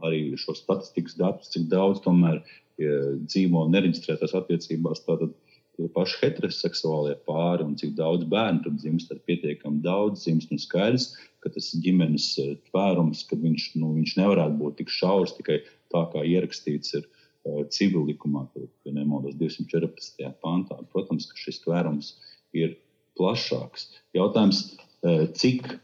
arī 0.04 0.36
šo 0.36 0.54
statistikas 0.56 1.16
datus, 1.18 1.50
cik 1.52 1.68
daudz 1.72 2.02
tomēr 2.04 2.40
ja, 2.80 2.96
dzīvo 3.24 3.66
nereģistrētās 3.72 4.34
attiecībās. 4.38 5.04
Tātad, 5.06 5.32
tie 5.78 5.88
paši 5.94 6.18
heteroseksuālie 6.24 7.14
pāri 7.28 7.64
un 7.66 7.76
cik 7.78 7.94
daudz 7.98 8.26
bērnu 8.30 8.64
tur 8.64 8.74
dzimst, 8.74 9.10
tad 9.10 9.22
pietiekami 9.28 9.82
daudz 9.84 10.24
dzimst. 10.24 10.50
Un 10.54 10.62
skaidrs, 10.62 11.12
ka 11.44 11.52
tas 11.54 11.70
ģimenes 11.84 12.26
eh, 12.42 12.56
tvērums, 12.70 13.22
ka 13.30 13.38
viņš, 13.38 13.68
nu, 13.78 13.92
viņš 14.00 14.16
nevarētu 14.18 14.58
būt 14.58 14.80
tik 14.80 14.92
šaurs 14.92 15.36
tikai 15.38 15.60
tā, 15.94 16.02
kā 16.12 16.24
ierakstīts 16.26 16.98
ir 16.98 17.06
uh, 17.06 17.62
civil 17.72 18.08
likumā, 18.10 18.44
ja 18.58 18.92
nemaldos 18.92 19.38
214. 19.38 20.26
pantā. 20.42 20.80
Protams, 20.92 21.30
ka 21.30 21.38
šis 21.38 21.62
tvērums 21.62 22.16
ir 22.58 22.74
plašāks. 23.18 23.92
Jautājums, 24.18 24.64
uh, 25.06 25.28
cik 25.38 25.78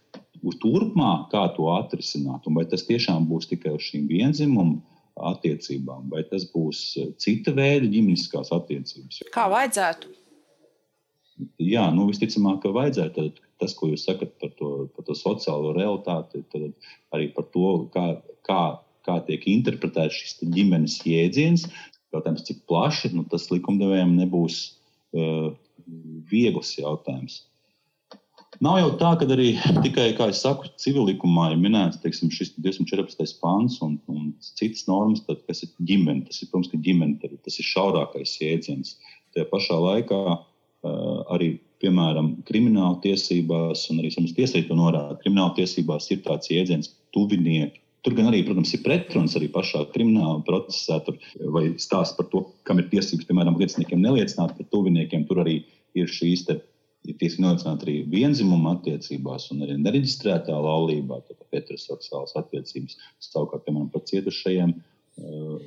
turpmāk, 0.61 1.31
kā 1.33 1.47
to 1.57 1.71
atrisināt, 1.73 2.45
un 2.45 2.59
vai 2.59 2.67
tas 2.69 2.85
tiešām 2.85 3.25
būs 3.31 3.49
tikai 3.49 3.73
uz 3.79 3.87
šīm 3.87 4.11
vienzimumu 4.11 4.83
attiecībām, 5.15 6.11
vai 6.11 6.25
tas 6.29 6.47
būs 6.51 6.83
eh, 6.99 7.11
cita 7.23 7.55
veida 7.55 7.89
ģimeniskās 7.91 8.53
attiecības. 8.55 9.23
Kā 9.35 9.47
vajadzētu? 9.53 10.11
Jā, 11.63 11.89
nu, 11.95 12.07
visticamāk, 12.11 12.61
ka 12.63 12.73
vajadzētu. 12.75 13.15
Tad, 13.15 13.41
tas, 13.63 13.75
ko 13.79 13.91
jūs 13.91 14.05
sakat 14.07 14.35
par 14.43 14.53
to, 14.59 14.71
par 14.95 15.07
to 15.07 15.17
sociālo 15.19 15.73
realitāti, 15.75 16.43
arī 17.15 17.31
par 17.35 17.49
to, 17.55 17.73
kā, 17.95 18.07
kā, 18.47 18.61
kā 19.07 19.19
tiek 19.27 19.47
interpretēts 19.51 20.21
šis 20.21 20.39
ģimenes 20.45 21.01
jēdziens. 21.07 21.67
Jautājums, 22.15 22.45
cik 22.47 22.63
plaši, 22.71 23.11
nu, 23.17 23.25
tas 23.31 23.49
likumdevējiem 23.51 24.15
nebūs 24.21 24.59
uh, 25.19 25.51
viegls 26.31 26.77
jautājums. 26.79 27.41
Nav 28.63 28.79
jau 28.79 28.91
tā, 29.01 29.11
ka 29.19 29.27
arī 29.35 29.49
tikai, 29.83 30.13
kā 30.19 30.29
jau 30.31 30.37
saku, 30.39 30.71
civilikumā 30.79 31.51
ir 31.53 31.61
minēts 31.63 31.99
teiksim, 32.03 32.31
šis 32.35 32.53
214. 32.63 33.39
pāns 33.43 33.81
un, 33.83 33.97
un 34.11 34.33
citas 34.45 34.87
normas, 34.87 35.25
tad, 35.27 35.43
kas 35.49 35.65
ir 35.67 35.73
ģimene. 35.89 36.27
Tas 36.29 36.43
ir, 36.43 36.51
protams, 36.53 36.75
ģimene 36.87 37.35
tas 37.45 37.59
ir 37.59 37.69
šaurākais 37.71 38.37
jēdziens. 38.43 38.97
Tajā 39.35 39.49
pašā 39.51 39.79
laikā 39.83 40.21
uh, 40.35 41.23
arī, 41.35 41.57
piemēram, 41.83 42.35
krimināla 42.49 43.01
tiesībās, 43.03 43.89
un 43.91 44.03
arī 44.03 44.13
tiesai 44.15 44.67
to 44.69 44.77
norāda, 44.79 45.19
krimināla 45.25 45.57
tiesībās 45.59 46.11
ir 46.15 46.23
tāds 46.27 46.53
jēdziens 46.53 46.93
tuvinieki. 47.17 47.81
Tur 48.05 48.13
gan 48.19 48.29
arī, 48.29 48.43
protams, 48.45 48.75
ir 48.77 48.83
pretruns 48.85 49.35
arī 49.39 49.49
pašā 49.49 49.87
krimināla 49.95 50.43
procesā, 50.45 50.99
tur, 51.07 51.17
vai 51.57 51.71
stāsts 51.81 52.19
par 52.19 52.29
to, 52.29 52.45
kam 52.69 52.83
ir 52.83 52.91
tiesības, 52.93 53.25
piemēram, 53.31 53.57
lieciniekiem 53.57 54.03
neliecināt 54.05 54.53
par 54.59 54.69
tuviniekiem. 54.75 55.25
Tur 55.27 55.41
arī 55.41 55.63
ir 55.97 56.11
šīs 56.13 56.45
ir 57.05 57.19
tiek 57.21 57.37
nodrošināta 57.43 57.85
arī 57.87 57.97
vienzimuma 58.11 58.75
attiecībās 58.79 59.51
un 59.53 59.65
arī 59.67 59.77
nereģistrētā 59.83 60.57
laulībā, 60.67 61.21
tātad 61.29 61.47
heteroseksuālas 61.59 62.37
attiecības. 62.41 62.99
Savukārt, 63.23 63.65
piemēram, 63.67 63.91
par 63.93 64.05
cietušajiem 64.09 64.75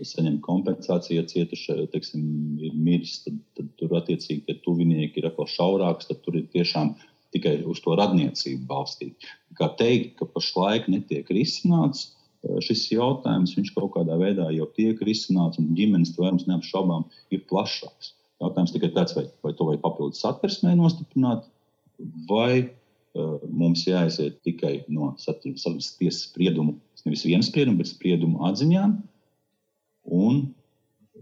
saņem 0.03 0.41
kompensāciju, 0.43 1.21
ja 1.21 1.27
cietušais 1.29 1.91
teiksim, 1.93 2.23
ir 2.59 2.73
miris, 2.75 3.21
tad, 3.23 3.37
tad 3.55 3.69
tur 3.79 3.93
attiecīgi 4.01 4.43
tie 4.47 4.57
tuvinieki 4.65 5.21
ir 5.21 5.29
atkal 5.29 5.47
šaurāks, 5.47 6.09
tad 6.09 6.19
tur 6.25 6.35
ir 6.35 6.49
tiešām 6.51 6.95
tikai 7.35 7.61
uz 7.67 7.79
to 7.83 7.95
radniecību 7.95 8.67
balstīti. 8.67 9.31
Kā 9.55 9.69
teikt, 9.79 10.17
ka 10.19 10.27
pašlaik 10.33 10.89
netiek 10.91 11.27
risināts 11.31 12.09
šis 12.63 12.85
jautājums, 12.93 13.55
viņš 13.57 13.73
kaut 13.75 13.93
kādā 13.95 14.17
veidā 14.19 14.49
jau 14.55 14.67
tiek 14.75 14.99
risināts, 15.03 15.59
un 15.61 15.73
ģimenes 15.77 16.13
tvērums 16.15 16.47
neapšaubām 16.47 17.07
ir 17.33 17.43
plašāks. 17.49 18.13
Jautājums 18.43 18.73
tikai 18.73 18.91
tāds, 18.93 19.15
vai, 19.17 19.25
vai 19.45 19.53
to 19.57 19.65
vajag 19.65 19.83
papildus 19.83 20.21
satversmē 20.21 20.75
nostiprināt, 20.77 21.47
vai 22.29 22.51
uh, 22.67 23.37
mums 23.49 23.85
jāaiziet 23.87 24.37
tikai 24.45 24.75
no 24.93 25.13
satversmes 25.21 25.95
tiesas 25.97 26.27
spriedumu, 26.27 26.75
nevis 27.05 27.25
viena 27.25 27.45
sprieduma, 27.45 27.81
bet 27.81 27.89
spriedumu 27.89 28.43
atziņām, 28.49 28.97
un 30.17 30.43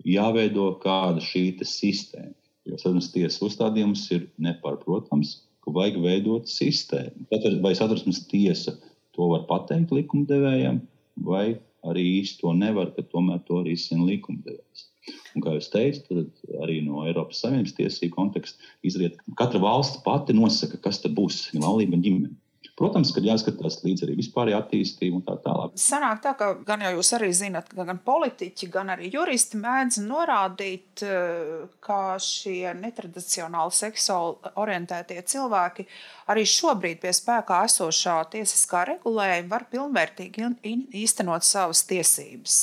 jāveido 0.04 0.73
kāda 0.84 1.23
šī 1.23 1.47
sistēma. 1.63 2.34
Jo 2.65 2.80
satversmes 2.82 3.12
tiesas 3.13 3.43
uzstādījums 3.45 4.08
ir 4.15 4.25
nepārprotams, 4.41 5.38
ka 5.63 5.73
vajag 5.73 6.01
veidot 6.01 6.49
sistēmu. 6.49 7.28
Tad 7.32 7.62
vai 7.63 7.75
satversmes 7.78 8.25
tiesa 8.30 8.75
to 9.15 9.30
var 9.32 9.45
pateikt 9.49 9.93
likumdevējiem, 9.95 10.82
vai 11.25 11.45
arī 11.86 12.04
īsti 12.19 12.41
to 12.41 12.51
nevar, 12.58 12.91
ka 12.95 13.06
tomēr 13.08 13.39
to 13.47 13.62
risina 13.63 14.06
likumdevējs. 14.10 14.89
Un, 15.35 15.43
kā 15.43 15.53
teicat, 15.59 16.07
tad 16.07 16.61
arī 16.63 16.79
no 16.85 17.03
Eiropas 17.05 17.43
Savienības 17.43 17.75
tiesību 17.77 18.15
konteksta 18.15 18.71
izriet, 18.87 19.19
ka 19.27 19.37
katra 19.43 19.61
valsts 19.61 20.01
pati 20.05 20.33
nosaka, 20.37 20.79
kas 20.81 21.01
tad 21.03 21.15
būs 21.17 21.49
laulība 21.59 21.99
un 21.99 22.05
ģimene. 22.05 22.33
Protams, 22.75 23.13
ka 23.15 23.21
jāskatās 23.23 23.77
līdz 23.85 24.01
arī 24.03 24.17
vispārējai 24.17 24.57
attīstībai 24.57 25.15
un 25.15 25.21
tā 25.23 25.37
tālāk. 25.39 25.77
Sanāk 25.79 26.19
tā, 26.25 26.33
ka 26.35 26.49
gan 26.67 26.81
jau 26.83 26.89
jūs 26.97 27.11
arī 27.15 27.29
zinat, 27.35 27.69
ka 27.71 27.85
gan 27.87 28.01
politiķi, 28.03 28.67
gan 28.73 28.91
arī 28.91 29.07
juristi 29.13 29.59
mēdz 29.61 30.01
norādīt, 30.03 31.03
eh, 31.07 31.69
ka 31.79 32.17
šie 32.19 32.73
netradicionāli 32.75 33.77
seksuāli 33.77 34.51
orientētie 34.59 35.21
cilvēki 35.23 35.85
arī 36.27 36.43
šobrīd 36.43 36.99
pie 36.99 37.13
spēkā 37.15 37.61
esošā 37.69 38.17
tiesiskā 38.35 38.83
regulējuma 38.91 39.53
var 39.55 39.67
pilnvērtīgi 39.71 40.51
īstenot 40.99 41.47
savas 41.47 41.85
tiesības. 41.87 42.57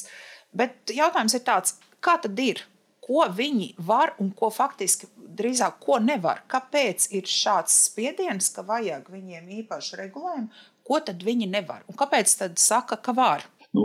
Bet 0.53 0.93
jautājums 0.93 1.39
ir 1.41 1.41
tāds, 1.41 1.79
kā 2.05 2.19
tad 2.23 2.39
ir? 2.43 2.63
Ko 3.03 3.25
viņi 3.27 3.73
var 3.83 4.15
un 4.23 4.31
ko 4.37 4.51
faktiski 4.55 5.09
drīzāk 5.39 5.81
ko 5.83 5.99
nevar. 6.03 6.45
Kāpēc 6.51 7.09
ir 7.17 7.29
šāds 7.29 7.75
spiediens, 7.89 8.51
ka 8.55 8.65
vajag 8.67 9.09
viņiem 9.13 9.49
īpašu 9.63 9.99
regulējumu, 10.03 10.63
ko 10.87 11.01
tad 11.07 11.25
viņi 11.25 11.49
nevar? 11.51 11.83
Un 11.89 11.99
kāpēc 11.99 12.37
tad 12.39 12.61
saka, 12.63 13.01
ka 13.01 13.15
var? 13.17 13.47
Nu, 13.73 13.85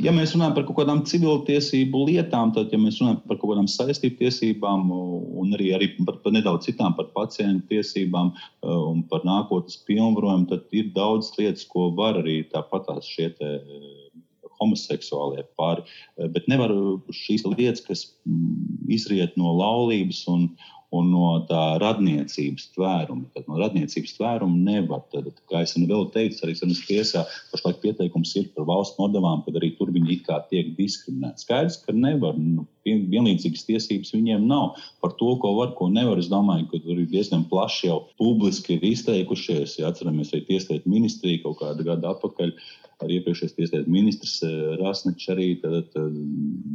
ja 0.00 0.14
mēs 0.16 0.32
runājam 0.32 0.54
par 0.56 0.64
kaut 0.64 0.78
kādām 0.78 1.02
civiltiesību 1.04 2.06
lietām, 2.08 2.54
tad, 2.56 2.70
ja 2.72 2.78
mēs 2.80 3.02
runājam 3.02 3.18
par 3.28 3.36
kaut 3.36 3.50
kādām 3.50 3.66
saistību 3.68 4.16
tiesībām 4.22 4.86
un 4.88 5.52
arī, 5.58 5.74
arī 5.76 5.90
par, 5.98 6.16
par 6.24 6.32
nedaudz 6.32 6.70
citām, 6.70 6.94
par 6.96 7.10
pacientu 7.12 7.68
tiesībām 7.74 8.32
un 8.64 9.02
par 9.10 9.28
nākotnes 9.28 9.76
pilnvarojumu, 9.84 10.48
tad 10.54 10.72
ir 10.72 10.88
daudz 10.96 11.34
lietas, 11.36 11.66
ko 11.68 11.90
var 11.98 12.22
arī 12.22 12.38
tāpatās 12.48 13.12
šie 13.12 13.28
te 13.36 13.52
homoseksuālie 14.60 15.44
pāri. 15.58 15.84
Uh, 16.16 16.30
bet 16.32 16.48
nevar 16.50 16.74
šīs 17.14 17.46
lietas, 17.48 17.84
kas 17.86 18.06
mm, 18.28 18.86
izriet 18.96 19.36
no 19.40 19.54
laulības 19.58 20.24
un, 20.32 20.48
un 20.94 21.08
no 21.10 21.30
tā 21.48 21.62
radniecības 21.82 22.70
tvēruma. 22.76 23.26
Tad 23.34 23.48
no 23.50 23.58
radniecības 23.60 24.14
tvēruma 24.18 24.60
nevar. 24.68 25.02
Tad, 25.12 25.28
kā 25.50 25.64
es 25.64 25.74
jau 25.76 26.04
teicu, 26.14 26.38
arī 26.44 26.54
sanas 26.58 26.82
tiesā 26.86 27.24
pašlaik 27.52 27.82
pieteikums 27.82 28.34
ir 28.38 28.48
par 28.54 28.68
valsts 28.70 29.00
nodevām, 29.00 29.42
kad 29.46 29.58
arī 29.58 29.72
tur 29.78 29.90
viņi 29.94 30.16
it 30.16 30.24
kā 30.28 30.40
tiek 30.50 30.72
diskriminēti. 30.78 31.44
Skaidrs, 31.44 31.80
ka 31.82 31.96
nevar. 31.96 32.38
Nu, 32.38 32.66
vienlīdzīgas 32.86 33.66
tiesības 33.66 34.14
viņiem 34.14 34.46
nav. 34.46 34.76
Par 35.02 35.16
to, 35.18 35.32
ko 35.42 35.56
var, 35.58 35.74
ko 35.78 35.90
nevar. 35.92 36.20
Es 36.22 36.30
domāju, 36.30 36.68
ka 36.70 36.82
tur 36.84 37.00
ir 37.00 37.10
diezgan 37.10 37.46
plaši 37.50 37.90
jau 37.90 38.00
publiski 38.20 38.78
izteikušies. 38.92 39.78
Ja 39.80 39.90
atceramies, 39.90 40.32
arī 40.32 40.46
Tieslietu 40.46 40.90
ministrija 40.90 41.42
kaut 41.44 41.58
kādu 41.64 41.88
gadu 41.88 42.12
atpakaļ. 42.14 42.54
Arī 43.04 43.18
iepriekšējais 43.18 43.56
tieslietu 43.56 43.92
ministrs 43.92 44.38
eh, 44.46 44.52
Rasničs 44.80 45.28
arī 45.34 45.48
tad, 45.60 45.90
tad 45.92 46.14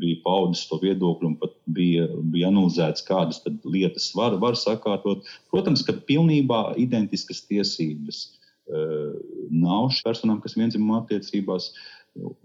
bija 0.02 0.20
paudis 0.26 0.68
to 0.70 0.78
viedokli 0.84 1.32
un 1.32 1.38
pat 1.42 1.56
bija, 1.74 2.06
bija 2.34 2.52
analizēts, 2.52 3.06
kādas 3.08 3.42
lietas 3.66 4.12
var, 4.18 4.38
var 4.44 4.60
sakārtot. 4.60 5.26
Protams, 5.54 5.82
ka 5.88 5.98
pilnībā 6.10 6.76
identiskas 6.82 7.42
tiesības 7.50 8.22
uh, 8.70 9.18
nav 9.50 9.90
šīm 9.96 10.06
personām, 10.06 10.44
kas 10.44 10.58
vienzimuma 10.60 11.02
attiecībās. 11.02 11.72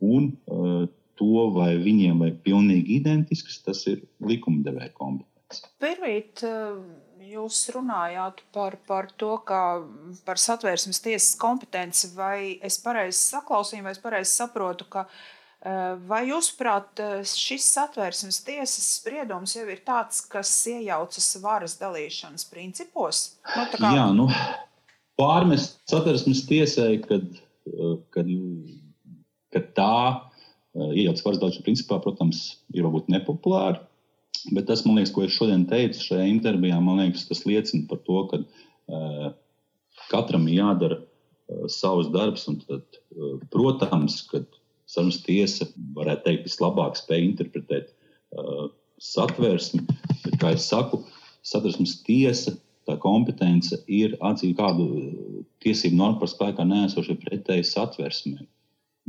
Un, 0.00 0.30
uh, 0.48 0.86
to, 1.18 1.48
vai 1.56 1.74
viņiem 1.80 2.20
vajag 2.22 2.38
pilnīgi 2.46 3.00
identisks, 3.00 3.60
tas 3.64 3.82
ir 3.90 4.02
likumdevēja 4.24 4.92
kompetence. 4.96 5.64
Pirmīt, 5.82 6.42
eh, 6.44 6.76
jūs 7.32 7.60
runājāt 7.74 8.42
par, 8.54 8.76
par 8.88 9.08
to, 9.20 9.36
kā 9.46 9.62
par 10.26 10.40
satvērsmes 10.40 11.02
tiesas 11.04 11.34
kompetenci, 11.40 12.12
vai 12.16 12.58
es 12.64 12.78
pareizi 12.82 13.20
saklausīju, 13.32 13.86
vai 13.86 13.94
es 13.96 14.02
pareizi 14.02 14.32
saprotu, 14.32 14.86
ka 14.92 15.06
eh, 15.06 15.96
vai 16.08 16.22
jūsuprāt 16.30 17.02
eh, 17.02 17.16
šis 17.28 17.66
satvērsmes 17.78 18.42
tiesas 18.46 18.92
spriedums 19.00 19.56
jau 19.58 19.66
ir 19.70 19.82
tāds, 19.86 20.22
kas 20.30 20.52
iejaucas 20.72 21.32
varas 21.42 21.78
dalīšanas 21.80 22.46
principos? 22.52 23.26
Nu, 23.56 23.66
kā... 23.74 23.92
Jā, 23.98 24.06
nu, 24.16 24.28
pārmest 25.20 25.82
satvērsmes 25.90 26.46
tiesai, 26.48 26.94
kad, 27.04 27.28
kad, 28.14 28.32
kad 29.54 29.74
tā 29.76 30.00
Eh, 30.76 30.92
iejaucas 31.00 31.24
varas 31.24 31.40
dalīšana 31.40 31.64
principā, 31.64 31.96
protams, 32.04 32.40
ir 32.76 32.84
varbūt 32.84 33.08
nepopulāri. 33.12 33.80
Bet 34.54 34.68
tas, 34.68 34.84
man 34.86 34.98
liekas, 34.98 35.12
ko 35.14 35.24
es 35.26 35.34
šodien 35.34 35.64
teicu 35.70 36.02
šajā 36.02 36.26
intervijā, 36.30 36.78
man 36.82 37.00
liekas, 37.02 37.26
tas 37.28 37.44
liecina 37.48 37.86
par 37.90 38.02
to, 38.06 38.22
ka 38.30 38.40
uh, 38.42 39.28
katram 40.12 40.46
ir 40.50 40.60
jādara 40.60 41.00
uh, 41.00 41.66
savs 41.72 42.10
darbs. 42.14 42.46
Tad, 42.68 43.00
uh, 43.16 43.36
protams, 43.52 44.20
ka 44.30 44.44
sarunas 44.90 45.22
tiesa, 45.26 45.68
varētu 45.96 46.28
teikt, 46.28 46.46
vislabāk 46.50 46.98
spēj 47.00 47.24
interpretēt 47.30 47.90
uh, 47.90 48.68
satversmi. 49.02 49.82
Bet, 50.24 50.38
kā 50.42 50.54
jau 50.54 50.62
saku, 50.62 51.02
satversmes 51.46 51.98
tiesa 52.06 52.54
tā 52.86 52.96
kompetence 53.02 53.78
ir 53.90 54.14
atzīt 54.24 54.56
kādu 54.58 54.86
tiesību 55.64 55.98
normu 55.98 56.20
par 56.22 56.30
spēkā 56.30 56.66
nēsošu 56.66 57.18
pretēji 57.24 57.66
satversmei. 57.66 58.46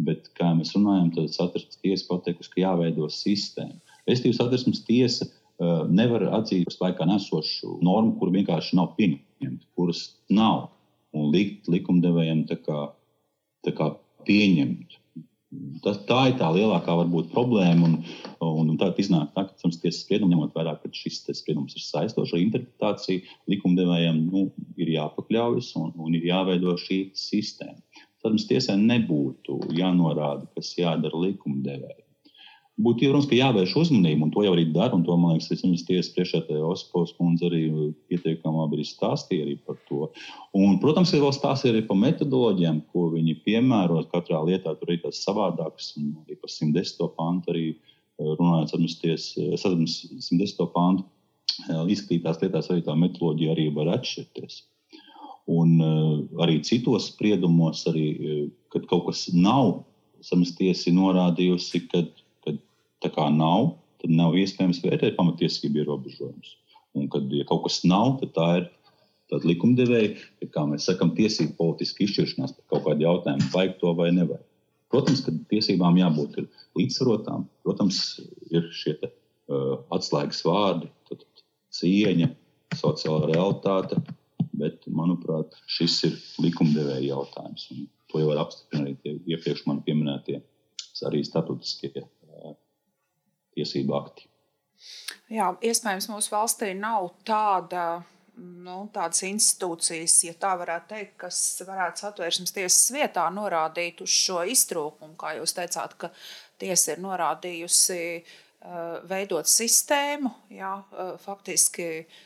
Bet, 0.08 0.30
kā 0.38 0.52
mēs 0.58 0.74
runājam, 0.78 1.12
tad 1.14 1.34
satversmes 1.34 1.80
tiesa 1.82 2.06
pateikusi, 2.10 2.54
ka 2.54 2.64
jāveido 2.64 3.10
sistēma. 3.14 3.78
Restīvi 4.08 4.36
satversmes 4.38 4.84
tiesa 4.88 5.28
uh, 5.28 5.86
nevar 5.90 6.28
atzīt 6.40 6.68
par 6.68 6.76
spēkā 6.76 7.08
nesošu 7.10 7.80
normu, 7.86 8.16
kur 8.20 8.34
vienkārši 8.36 8.78
nav 8.80 8.94
pieņemta, 9.00 9.66
kuras 9.78 10.04
nav 10.30 10.70
un 11.16 11.32
likt 11.34 11.70
likumdevējiem 11.72 12.46
tā 12.50 12.60
kā, 12.62 12.88
tā 13.66 13.74
kā 13.76 13.92
pieņemt. 14.28 14.98
Tas, 15.82 16.02
tā 16.10 16.18
ir 16.28 16.34
tā 16.42 16.50
lielākā 16.52 16.92
varbūt, 17.00 17.30
problēma. 17.32 17.88
Un, 17.88 17.94
un, 18.44 18.74
un 18.74 18.80
tad 18.80 18.98
iznāk 19.00 19.32
tā, 19.34 19.46
ka 19.48 19.56
tiesas 19.64 20.02
spriedums, 20.04 20.34
ņemot 20.34 20.58
vērā, 20.58 20.74
ka 20.82 20.92
šis 20.92 21.22
spriedums 21.40 21.78
ir 21.78 21.86
saistošs 21.86 22.34
ar 22.36 22.42
interpretāciju, 22.44 23.24
likumdevējiem 23.54 24.20
nu, 24.28 24.50
ir 24.76 24.92
jāpakļaujas 24.98 25.72
un, 25.80 25.94
un 26.04 26.20
ir 26.20 26.28
jāveido 26.28 26.76
šī 26.84 27.00
sistēma 27.16 27.80
tad 28.28 28.36
mums 28.36 28.48
tiesai 28.50 28.76
nebūtu 28.82 29.56
jānorāda, 29.78 30.50
kas 30.58 30.74
jādara 30.76 31.22
likumdevēji. 31.22 32.07
Būtu 32.78 33.08
ierodas, 33.08 33.26
ka 33.26 33.34
jāvērš 33.34 33.72
uzmanība, 33.82 34.28
un 34.28 34.32
to 34.34 34.44
jau 34.46 34.52
arī 34.54 34.68
dara. 34.70 35.00
To, 35.02 35.16
man 35.18 35.34
liekas, 35.34 35.50
vismaz 35.50 35.82
tiesas 35.88 36.12
priekšētāja 36.14 36.62
Osakovs 36.62 37.16
kundze 37.18 37.48
arī 37.48 37.62
pietiekamā 38.12 38.68
arī 38.68 38.86
stāstīja 38.86 39.48
arī 39.48 39.56
par 39.66 39.80
to. 39.90 40.12
Un, 40.54 40.78
protams, 40.84 41.10
ir 41.18 41.24
vēl 41.26 41.34
stāstīja 41.34 41.74
arī 41.74 41.82
par 41.90 41.98
metodoloģijām, 42.04 42.84
ko 42.94 43.08
viņi 43.16 43.34
piemēro. 43.48 44.04
Katrā 44.12 44.44
lietā 44.46 44.76
tur 44.78 44.94
ir 44.94 45.02
tas 45.02 45.24
savādāks, 45.26 45.96
un 45.98 46.14
arī 46.22 46.38
par 46.38 46.54
110. 46.54 47.02
pantu 47.18 47.54
arī 47.56 47.66
eh, 47.74 48.30
runājot 48.30 48.76
sadarbības 48.76 49.28
110. 49.66 50.70
pantu. 50.78 51.08
Eh, 51.66 51.84
izskatītās 51.96 52.44
lietās 52.44 52.70
arī 52.70 52.86
tā 52.86 52.94
metodoloģija 52.94 53.58
arī 53.58 53.72
var 53.74 53.90
atšķirties. 53.98 54.62
Un 55.48 55.78
uh, 55.80 56.42
arī 56.44 56.60
citos 56.68 57.08
spriedumos, 57.14 57.86
arī, 57.88 58.08
uh, 58.20 58.40
kad 58.74 58.86
kaut 58.90 59.06
kas 59.08 59.22
nav, 59.32 59.86
samstiesi 60.28 60.92
norādījusi, 60.92 61.86
ka, 61.88 62.02
kad 62.04 62.27
tā 63.08 63.14
kā 63.16 63.28
nav, 63.34 63.76
tad 64.02 64.14
nav 64.14 64.36
iespējams 64.38 64.84
vērtēt 64.84 65.16
pamatiesību 65.18 65.84
ierobežojumus. 65.84 66.56
Un, 66.98 67.08
kad 67.14 67.32
ja 67.34 67.46
kaut 67.48 67.66
kas 67.68 67.82
nav, 67.88 68.18
tad 68.22 68.34
tā 68.36 68.48
ir 68.62 68.68
tad 69.32 69.46
likumdevēja, 69.48 70.14
ja, 70.42 70.50
kā 70.54 70.64
mēs 70.70 70.88
sakām, 70.88 71.12
tiesību 71.18 71.58
politiski 71.60 72.08
izšķiršanās 72.08 72.56
par 72.56 72.68
kaut 72.74 72.86
kādu 72.88 73.08
jautājumu, 73.08 73.50
vajag 73.54 73.74
to 73.82 73.94
vai 73.98 74.12
nevajag. 74.16 74.46
Protams, 74.94 75.22
ka 75.26 75.34
tiesībām 75.52 75.98
jābūt 76.00 76.38
līdzsvarotām. 76.80 77.44
Protams, 77.68 77.98
ir 78.56 78.70
šie 78.72 78.96
te, 79.02 79.12
uh, 79.52 79.74
atslēgas 79.96 80.40
vārdi, 80.48 80.88
tad, 81.10 81.26
cieņa, 81.76 82.30
sociāla 82.80 83.28
realitāte. 83.34 84.00
Bet, 84.58 84.88
manuprāt, 84.90 85.60
šis 85.70 86.00
ir 86.08 86.16
likumdevēja 86.42 87.04
jautājums. 87.12 87.68
To 88.10 88.22
jau 88.24 88.32
var 88.32 88.40
apstiprināt 88.46 89.04
arī 89.06 89.20
iepriekš 89.36 89.68
man 89.68 89.84
pieminētie 89.86 90.40
arī 91.06 91.22
starptautiskie 91.28 91.92
tiesību 93.58 93.98
akti. 93.98 94.30
Jā, 95.34 95.52
iespējams, 95.66 96.08
mūsu 96.14 96.32
valstī 96.32 96.72
nav 96.78 97.10
tāda 97.28 97.88
nu, 98.38 98.78
tādas 98.94 99.24
institūcijas, 99.28 100.16
ja 100.28 100.34
tā 100.40 100.54
varētu 100.60 100.92
teikt, 100.94 101.16
kas 101.24 101.40
varētu 101.68 102.04
satvērsmes 102.04 102.54
tiesas 102.56 102.92
vietā 102.94 103.26
norādīt 103.34 104.04
uz 104.06 104.14
šo 104.14 104.44
iztrūkumu. 104.48 105.16
Kā 105.20 105.34
jūs 105.40 105.56
teicāt, 105.58 105.98
ka 106.00 106.12
tiesa 106.62 106.94
ir 106.94 107.04
norādījusi 107.04 108.00
uh, 108.22 109.02
veidot 109.10 109.50
sistēmu, 109.50 110.32
jā, 110.54 110.74
uh, 110.78 111.16
faktiski 111.24 111.90
uh, 112.04 112.22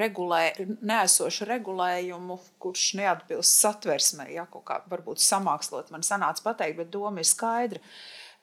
regulē, 0.00 0.42
neesošu 0.86 1.48
regulējumu, 1.48 2.38
kurš 2.62 2.90
neatbilst 3.00 3.64
satversmei. 3.64 4.34
Jā, 4.36 4.46
kaut 4.52 4.66
kā 4.68 4.80
varbūt 4.92 5.24
samākslot 5.24 5.92
man 5.94 6.06
sanāca 6.06 6.50
pateikt, 6.50 6.82
bet 6.82 6.92
doma 6.94 7.24
ir 7.24 7.28
skaidra. 7.28 7.82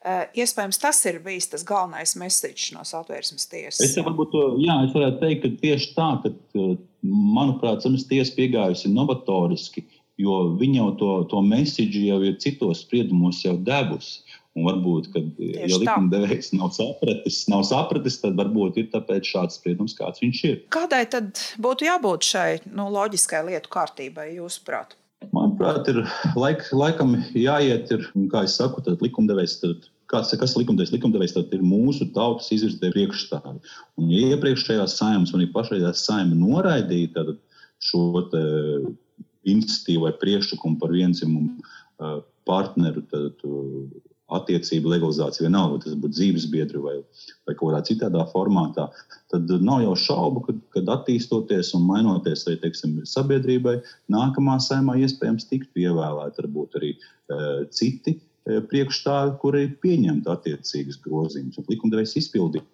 Iespējams, 0.04 0.80
tas 0.84 0.98
ir 1.08 1.22
bijis 1.24 1.48
tas 1.54 1.64
galvenais 1.64 2.16
mesiķis 2.20 2.74
no 2.76 2.84
satversmes 2.88 3.48
tiesas. 3.48 3.86
Es, 3.86 3.96
varbūt, 4.04 4.36
jā, 4.60 4.76
es 4.84 4.96
varētu 4.96 5.22
teikt, 5.22 5.46
ka 5.46 5.52
tieši 5.62 5.92
tā, 5.96 6.08
ka 6.24 6.64
manuprāt, 7.04 7.86
zemes 7.86 8.04
tiesa 8.10 8.36
piegājusi 8.36 8.92
novatoriski, 8.92 9.86
jo 10.20 10.40
viņi 10.60 10.82
jau 10.82 10.90
to, 11.00 11.12
to 11.32 11.44
mēsīģi 11.48 12.08
jau 12.10 12.20
ir 12.28 12.40
citos 12.44 12.84
spriedumos 12.84 13.44
jau 13.46 13.56
devusi. 13.56 14.24
Un 14.54 14.68
varbūt, 14.68 15.08
kad 15.10 15.30
Tieši 15.40 15.66
ja 15.66 15.78
likumdevējs 15.82 16.52
nav 16.54 16.76
sapratis, 16.76 17.40
nav 17.50 17.64
sapratis, 17.66 18.20
tad 18.22 18.36
varbūt 18.38 18.76
ir 18.84 18.92
šāds 19.26 19.58
spriedums, 19.58 19.96
kāds 19.98 20.22
viņš 20.22 20.42
ir. 20.46 20.60
Kādai 20.76 21.08
tad 21.10 21.42
būtu 21.58 21.88
jābūt 21.88 22.28
šai 22.28 22.50
nu, 22.70 22.86
loģiskai 22.94 23.42
lietu 23.48 23.72
kārtībai, 23.74 24.28
jūsuprāt? 24.36 24.94
Manuprāt, 25.34 25.90
ir 25.90 26.04
laik, 26.38 26.68
laikam 26.70 27.16
jāiet, 27.34 27.90
ir, 27.96 28.06
kā 28.30 28.44
jau 28.46 28.54
saku, 28.60 28.84
tad 28.86 29.02
likumdevējs 29.02 29.58
kāds 30.14 30.34
kas 30.40 30.56
likumdevējs, 30.60 30.94
likumdevējs 30.96 31.36
tad 31.38 31.54
ir 31.56 31.66
mūsu 31.66 32.10
tautas 32.16 32.52
izvirzītie 32.54 32.94
priekšstāvi. 32.94 33.58
Un, 34.00 34.12
ja 34.14 34.34
iepriekšējā 34.36 34.88
saimnes 34.92 35.34
un 35.34 35.42
arī 35.42 35.50
pašreizējā 35.56 35.94
saima 35.98 36.38
noraidīja 36.38 37.28
šo 37.84 38.06
iniciatīvu 39.44 40.06
vai 40.06 40.14
priekšlikumu 40.22 40.80
par 40.80 40.94
vienzimumu 40.96 41.58
partneru 42.48 43.04
tad, 43.12 43.44
attiecību 44.34 44.92
legalizāciju, 44.94 45.46
vienalga, 45.48 45.76
vai 45.76 45.84
tas 45.84 45.98
būtu 46.00 46.18
dzīves 46.18 46.48
biedri 46.52 46.82
vai, 46.82 46.96
vai 47.48 47.56
kādā 47.60 47.82
citādā 47.90 48.24
formātā, 48.32 48.88
tad 49.32 49.52
nav 49.62 49.84
jau 49.84 49.96
šaubu, 50.06 50.44
ka, 50.48 50.56
kad 50.78 50.92
attīstoties 50.96 51.74
un 51.78 51.86
mainoties 51.90 52.46
arī 52.48 52.60
teiksim, 52.64 52.96
sabiedrībai, 53.10 53.78
nākamā 54.14 54.58
saimā 54.64 54.98
iespējams 55.04 55.50
tiktu 55.52 55.86
ievēlēti 55.86 56.42
varbūt 56.42 56.80
arī 56.80 56.94
e, 56.96 57.42
citi 57.76 58.18
E, 58.44 58.60
priekšstāvi, 58.68 59.38
kuri 59.40 59.68
pieņemtu 59.80 60.32
attiecīgas 60.34 60.98
grozījumus. 61.06 61.62
Likumdevējs 61.70 62.18
izpildīja 62.20 62.66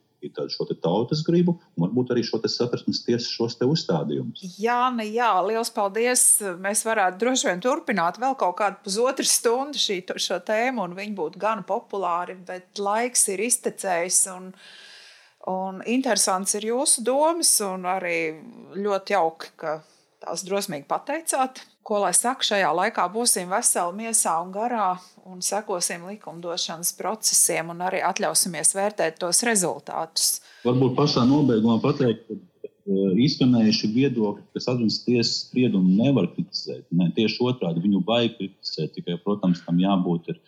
šo 0.51 0.65
tautas 0.82 1.21
gribu 1.23 1.53
un 1.77 1.86
varbūt 1.86 2.10
arī 2.12 2.23
šo 2.27 2.41
satversmes 2.41 3.03
tiesas 3.05 3.29
šos 3.29 3.55
uzstādījumus. 3.63 4.41
Jā, 4.60 4.89
ne, 4.91 5.05
jā, 5.13 5.29
liels 5.45 5.69
paldies. 5.71 6.23
Mēs 6.60 6.82
varētu 6.88 7.21
droši 7.21 7.47
vien 7.51 7.62
turpināt 7.62 8.17
vēl 8.19 8.36
kaut 8.36 8.58
kādu 8.58 8.82
pusotru 8.84 9.27
stundu 9.29 9.79
šī, 9.79 10.01
šo 10.17 10.41
tēmu, 10.41 10.89
un 10.89 10.97
viņi 10.97 11.15
būtu 11.15 11.39
gan 11.39 11.62
populāri, 11.69 12.36
bet 12.49 12.82
laiks 12.82 13.29
ir 13.29 13.45
iztecējis. 13.45 14.19
Un, 14.34 14.49
un 15.53 15.79
interesants 15.86 16.58
ir 16.58 16.67
jūsu 16.73 17.05
domas, 17.05 17.53
un 17.62 17.86
arī 17.88 18.19
ļoti 18.73 19.15
jauki, 19.15 19.53
ka 19.55 19.77
tās 20.23 20.45
drosmīgi 20.47 20.88
pateicāt 20.89 21.63
ko 21.89 22.03
lai 22.03 22.12
saka, 22.13 22.45
šajā 22.45 22.69
laikā 22.77 23.08
būsim 23.13 23.49
veseli 23.49 24.03
miesā 24.03 24.36
un 24.43 24.51
garā 24.53 24.91
un 25.29 25.41
sekosim 25.45 26.05
likumdošanas 26.12 26.91
procesiem 26.99 27.71
un 27.73 27.82
arī 27.88 28.03
atļausimies 28.05 28.75
vērtēt 28.77 29.17
tos 29.23 29.41
rezultātus. 29.47 30.38
Varbūt 30.67 30.93
pašā 30.99 31.25
nobeigumā 31.29 31.79
pateikt, 31.82 32.27
ka 32.29 32.69
e, 32.69 33.10
izskanējuši 33.25 33.91
viedokļi, 33.95 34.45
kas 34.53 34.69
atzīst 34.75 35.08
tiesas 35.08 35.34
spriedumu, 35.47 35.95
nevar 36.03 36.29
kritizēt. 36.36 36.86
Ne, 36.93 37.10
tieši 37.17 37.41
otrādi 37.49 37.82
viņu 37.88 38.03
vajag 38.05 38.38
kritizēt, 38.38 38.93
tikai, 38.99 39.17
protams, 39.25 39.65
tam 39.65 39.82
jābūt. 39.82 40.34
Ir, 40.34 40.41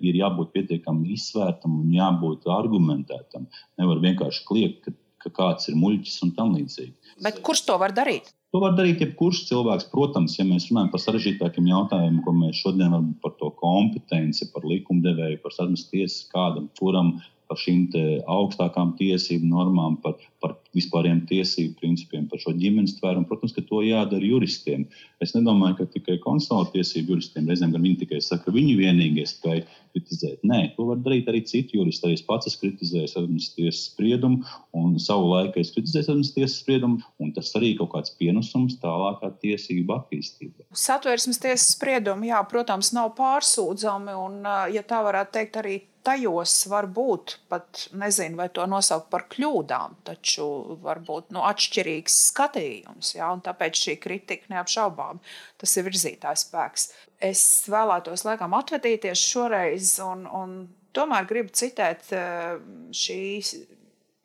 ir 0.00 0.16
jābūt 0.18 0.54
pietiekami 0.54 1.12
izsvērtam 1.14 1.76
un 1.82 1.92
jābūt 1.94 2.48
argumentētam. 2.50 3.44
Nevar 3.78 4.00
vienkārši 4.02 4.48
kliegt, 4.48 4.80
ka, 4.86 4.96
ka 5.26 5.34
kāds 5.40 5.70
ir 5.70 5.78
muļķis 5.80 6.16
un 6.26 6.34
tam 6.38 6.56
līdzīgi. 6.56 6.94
Bet 7.26 7.42
kurš 7.44 7.66
to 7.68 7.76
var 7.82 7.94
darīt? 7.96 8.32
To 8.54 8.62
var 8.62 8.76
darīt 8.78 9.02
jebkurš 9.02 9.42
cilvēks. 9.50 9.88
Protams, 9.92 10.36
ja 10.38 10.46
mēs 10.48 10.68
runājam 10.70 10.92
par 10.92 11.02
sarežģītākiem 11.02 11.66
jautājumiem, 11.68 12.20
ko 12.24 12.32
mēs 12.36 12.60
šodien 12.62 12.92
varam 12.94 13.10
par 13.24 13.34
to 13.40 13.50
kompetenci, 13.58 14.48
par 14.54 14.64
likumdevēju, 14.68 15.42
par 15.42 15.52
sadarbības 15.56 15.88
tiesu, 15.90 16.22
kādam, 16.32 16.70
kuram 16.78 17.16
par 17.48 17.60
šīm 17.60 17.86
augstākām 18.30 18.94
tiesību 18.98 19.48
normām, 19.50 19.96
par, 20.02 20.16
par 20.42 20.56
vispāriem 20.76 21.22
tiesību 21.28 21.78
principiem, 21.80 22.26
par 22.30 22.42
šo 22.42 22.54
ģimenes 22.58 22.96
tvērumu. 22.98 23.28
Protams, 23.30 23.54
ka 23.56 23.64
to 23.66 23.82
jādara 23.86 24.26
juristiem. 24.26 24.86
Es 25.22 25.32
nedomāju, 25.36 25.78
ka 25.80 25.88
tikai 25.94 26.18
konsultāru 26.24 26.74
tiesību 26.76 27.14
juristiem 27.14 27.48
reizēm 27.48 27.74
viņi 27.76 27.98
tikai 28.04 28.20
saka, 28.24 28.48
ka 28.48 28.56
viņi 28.56 28.76
vienīgie 28.80 29.26
spēj 29.30 29.64
kritizēt. 29.96 30.42
Nē, 30.46 30.60
to 30.76 30.88
var 30.90 31.00
darīt 31.00 31.28
arī 31.30 31.42
citi 31.48 31.78
juristi. 31.78 32.06
Arī 32.06 32.18
es 32.18 32.24
pats 32.26 32.50
esmu 32.50 32.66
kritizējis 32.66 33.16
administratīvas 33.20 33.82
spriedumu, 33.90 34.42
un 34.76 34.96
savu 35.02 35.30
laiku 35.32 35.62
es 35.62 35.72
kritizēju 35.74 36.12
administratīvas 36.12 36.58
spriedumu, 36.60 37.00
un 37.22 37.32
tas 37.36 37.52
arī 37.58 37.72
kaut 37.78 37.94
kāds 37.94 38.14
pienesums 38.20 38.78
tālākā 38.82 39.32
tiesību 39.42 39.96
attīstībā. 39.96 40.68
Satversmes 40.76 41.40
tiesas 41.42 41.72
spriedumi, 41.76 42.30
jā, 42.32 42.42
protams, 42.50 42.92
nav 42.96 43.14
pārsūdzami, 43.18 44.16
un, 44.26 44.40
ja 44.74 44.84
tā 44.86 45.00
varētu 45.06 45.38
teikt, 45.38 45.60
arī 45.62 45.78
tajos 46.06 46.54
var 46.70 46.86
būt 46.86 47.36
pat 47.50 47.86
nezinu, 47.98 48.38
vai 48.38 48.48
to 48.54 48.64
nosaukt 48.70 49.08
par 49.10 49.26
kļūdām, 49.32 49.98
taču 50.06 50.46
var 50.84 51.00
būt 51.06 51.32
nu, 51.34 51.42
atšķirīgs 51.46 52.18
skatījums. 52.30 53.14
Ja, 53.16 53.32
tāpēc 53.42 53.82
šī 53.82 53.96
kritika 54.02 54.54
neapšaubām 54.54 55.20
tas 55.60 55.76
ir 55.76 55.86
virzītājs 55.88 56.46
spēks. 56.46 56.88
Es 57.30 57.42
vēlētos 57.72 58.26
laikam 58.28 58.54
atvedīties 58.58 59.24
šoreiz, 59.32 59.96
un, 60.04 60.26
un 60.28 60.56
tomēr 60.96 61.26
gribu 61.28 61.54
citēt 61.56 62.12
eh, 62.14 62.56
šīs 62.94 63.56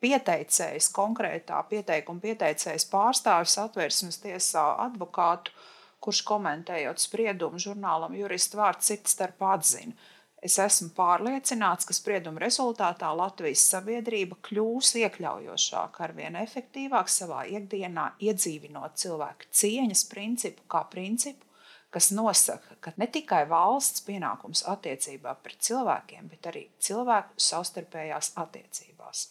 pieteicējs, 0.02 0.90
konkrētā 0.94 1.60
pieteikuma 1.70 2.22
pieteicējs 2.22 2.88
pārstāvis 2.90 3.58
atvērsmes 3.62 4.22
tiesā 4.22 4.64
advokātu, 4.88 5.54
kurš 6.02 6.24
komentējot 6.26 6.98
spriedumu 6.98 7.60
žurnālam 7.62 8.16
juristu 8.18 8.58
vārdu 8.58 8.82
citu 8.88 9.12
starp 9.12 9.44
atzina 9.52 9.94
Es 10.42 10.56
esmu 10.58 10.88
pārliecināts, 10.96 11.86
ka 11.86 11.94
sprieduma 11.94 12.42
rezultātā 12.42 13.12
Latvijas 13.14 13.62
sabiedrība 13.76 14.40
kļūs 14.42 14.96
iekļaujošāka, 15.04 16.02
arvien 16.02 16.34
efektīvāk 16.40 17.12
savā 17.14 17.44
ikdienā 17.60 18.08
iedzīvinot 18.26 18.98
cilvēku 18.98 19.46
cieņas 19.54 20.02
principu 20.10 20.66
kā 20.74 20.82
principu, 20.90 21.46
kas 21.94 22.10
nosaka, 22.16 22.74
ka 22.82 22.94
ne 22.98 23.06
tikai 23.14 23.44
valsts 23.46 24.02
pienākums 24.02 24.64
attiecībā 24.72 25.36
pret 25.44 25.62
cilvēkiem, 25.62 26.26
bet 26.34 26.50
arī 26.50 26.64
cilvēku 26.82 27.38
savstarpējās 27.46 28.34
attiecībās. 28.42 29.28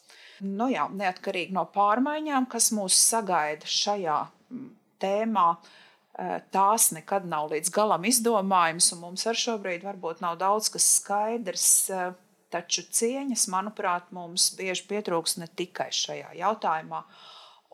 Nu 0.47 0.71
jā, 0.71 0.87
neatkarīgi 0.95 1.51
no 1.57 1.67
pārmaiņām, 1.75 2.47
kas 2.47 2.71
mūs 2.77 2.95
sagaida 3.11 3.67
šajā 3.67 4.19
mm, 4.47 4.67
tēmā, 5.03 5.47
uh, 5.57 5.79
tās 6.53 6.91
nekad 6.93 7.25
nav 7.25 7.49
līdz 7.53 7.71
galam 7.73 8.05
izdomājamas, 8.05 8.91
un 8.93 9.01
mums 9.05 9.25
ar 9.29 9.37
šobrīd 9.37 9.85
varbūt 9.87 10.21
nav 10.21 10.37
daudz 10.41 10.69
kas 10.73 10.85
skaidrs. 10.99 11.67
Eh, 11.89 12.11
taču 12.51 12.83
cieņas, 12.83 13.47
manuprāt, 13.47 14.09
mums 14.11 14.49
bieži 14.57 14.83
pietrūks 14.89 15.37
ne 15.39 15.47
tikai 15.47 15.87
šajā 15.95 16.33
jautājumā. 16.35 17.05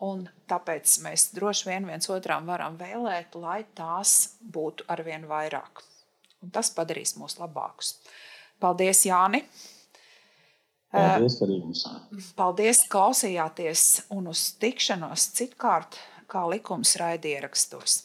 Un 0.06 0.28
tāpēc 0.46 0.92
mēs 1.02 1.32
droši 1.34 1.66
vien 1.66 1.88
viens 1.88 2.06
otram 2.14 2.46
varam 2.46 2.76
vēlēt, 2.78 3.34
lai 3.34 3.64
tās 3.74 4.38
būtu 4.38 4.86
arvien 4.86 5.26
vairāk. 5.26 5.82
Un 6.46 6.54
tas 6.54 6.70
padarīs 6.70 7.16
mūs 7.18 7.40
labākus. 7.40 7.96
Paldies, 8.62 9.02
Jāni! 9.10 9.42
Paldies, 10.94 11.40
arī 11.42 11.58
jums! 11.58 11.82
Paldies, 12.38 12.84
klausījāties 12.88 13.88
un 14.14 14.30
uz 14.30 14.52
tikšanos 14.62 15.26
citkārt, 15.34 15.98
kā 16.30 16.46
likums 16.48 16.94
raidierakstos. 17.02 18.04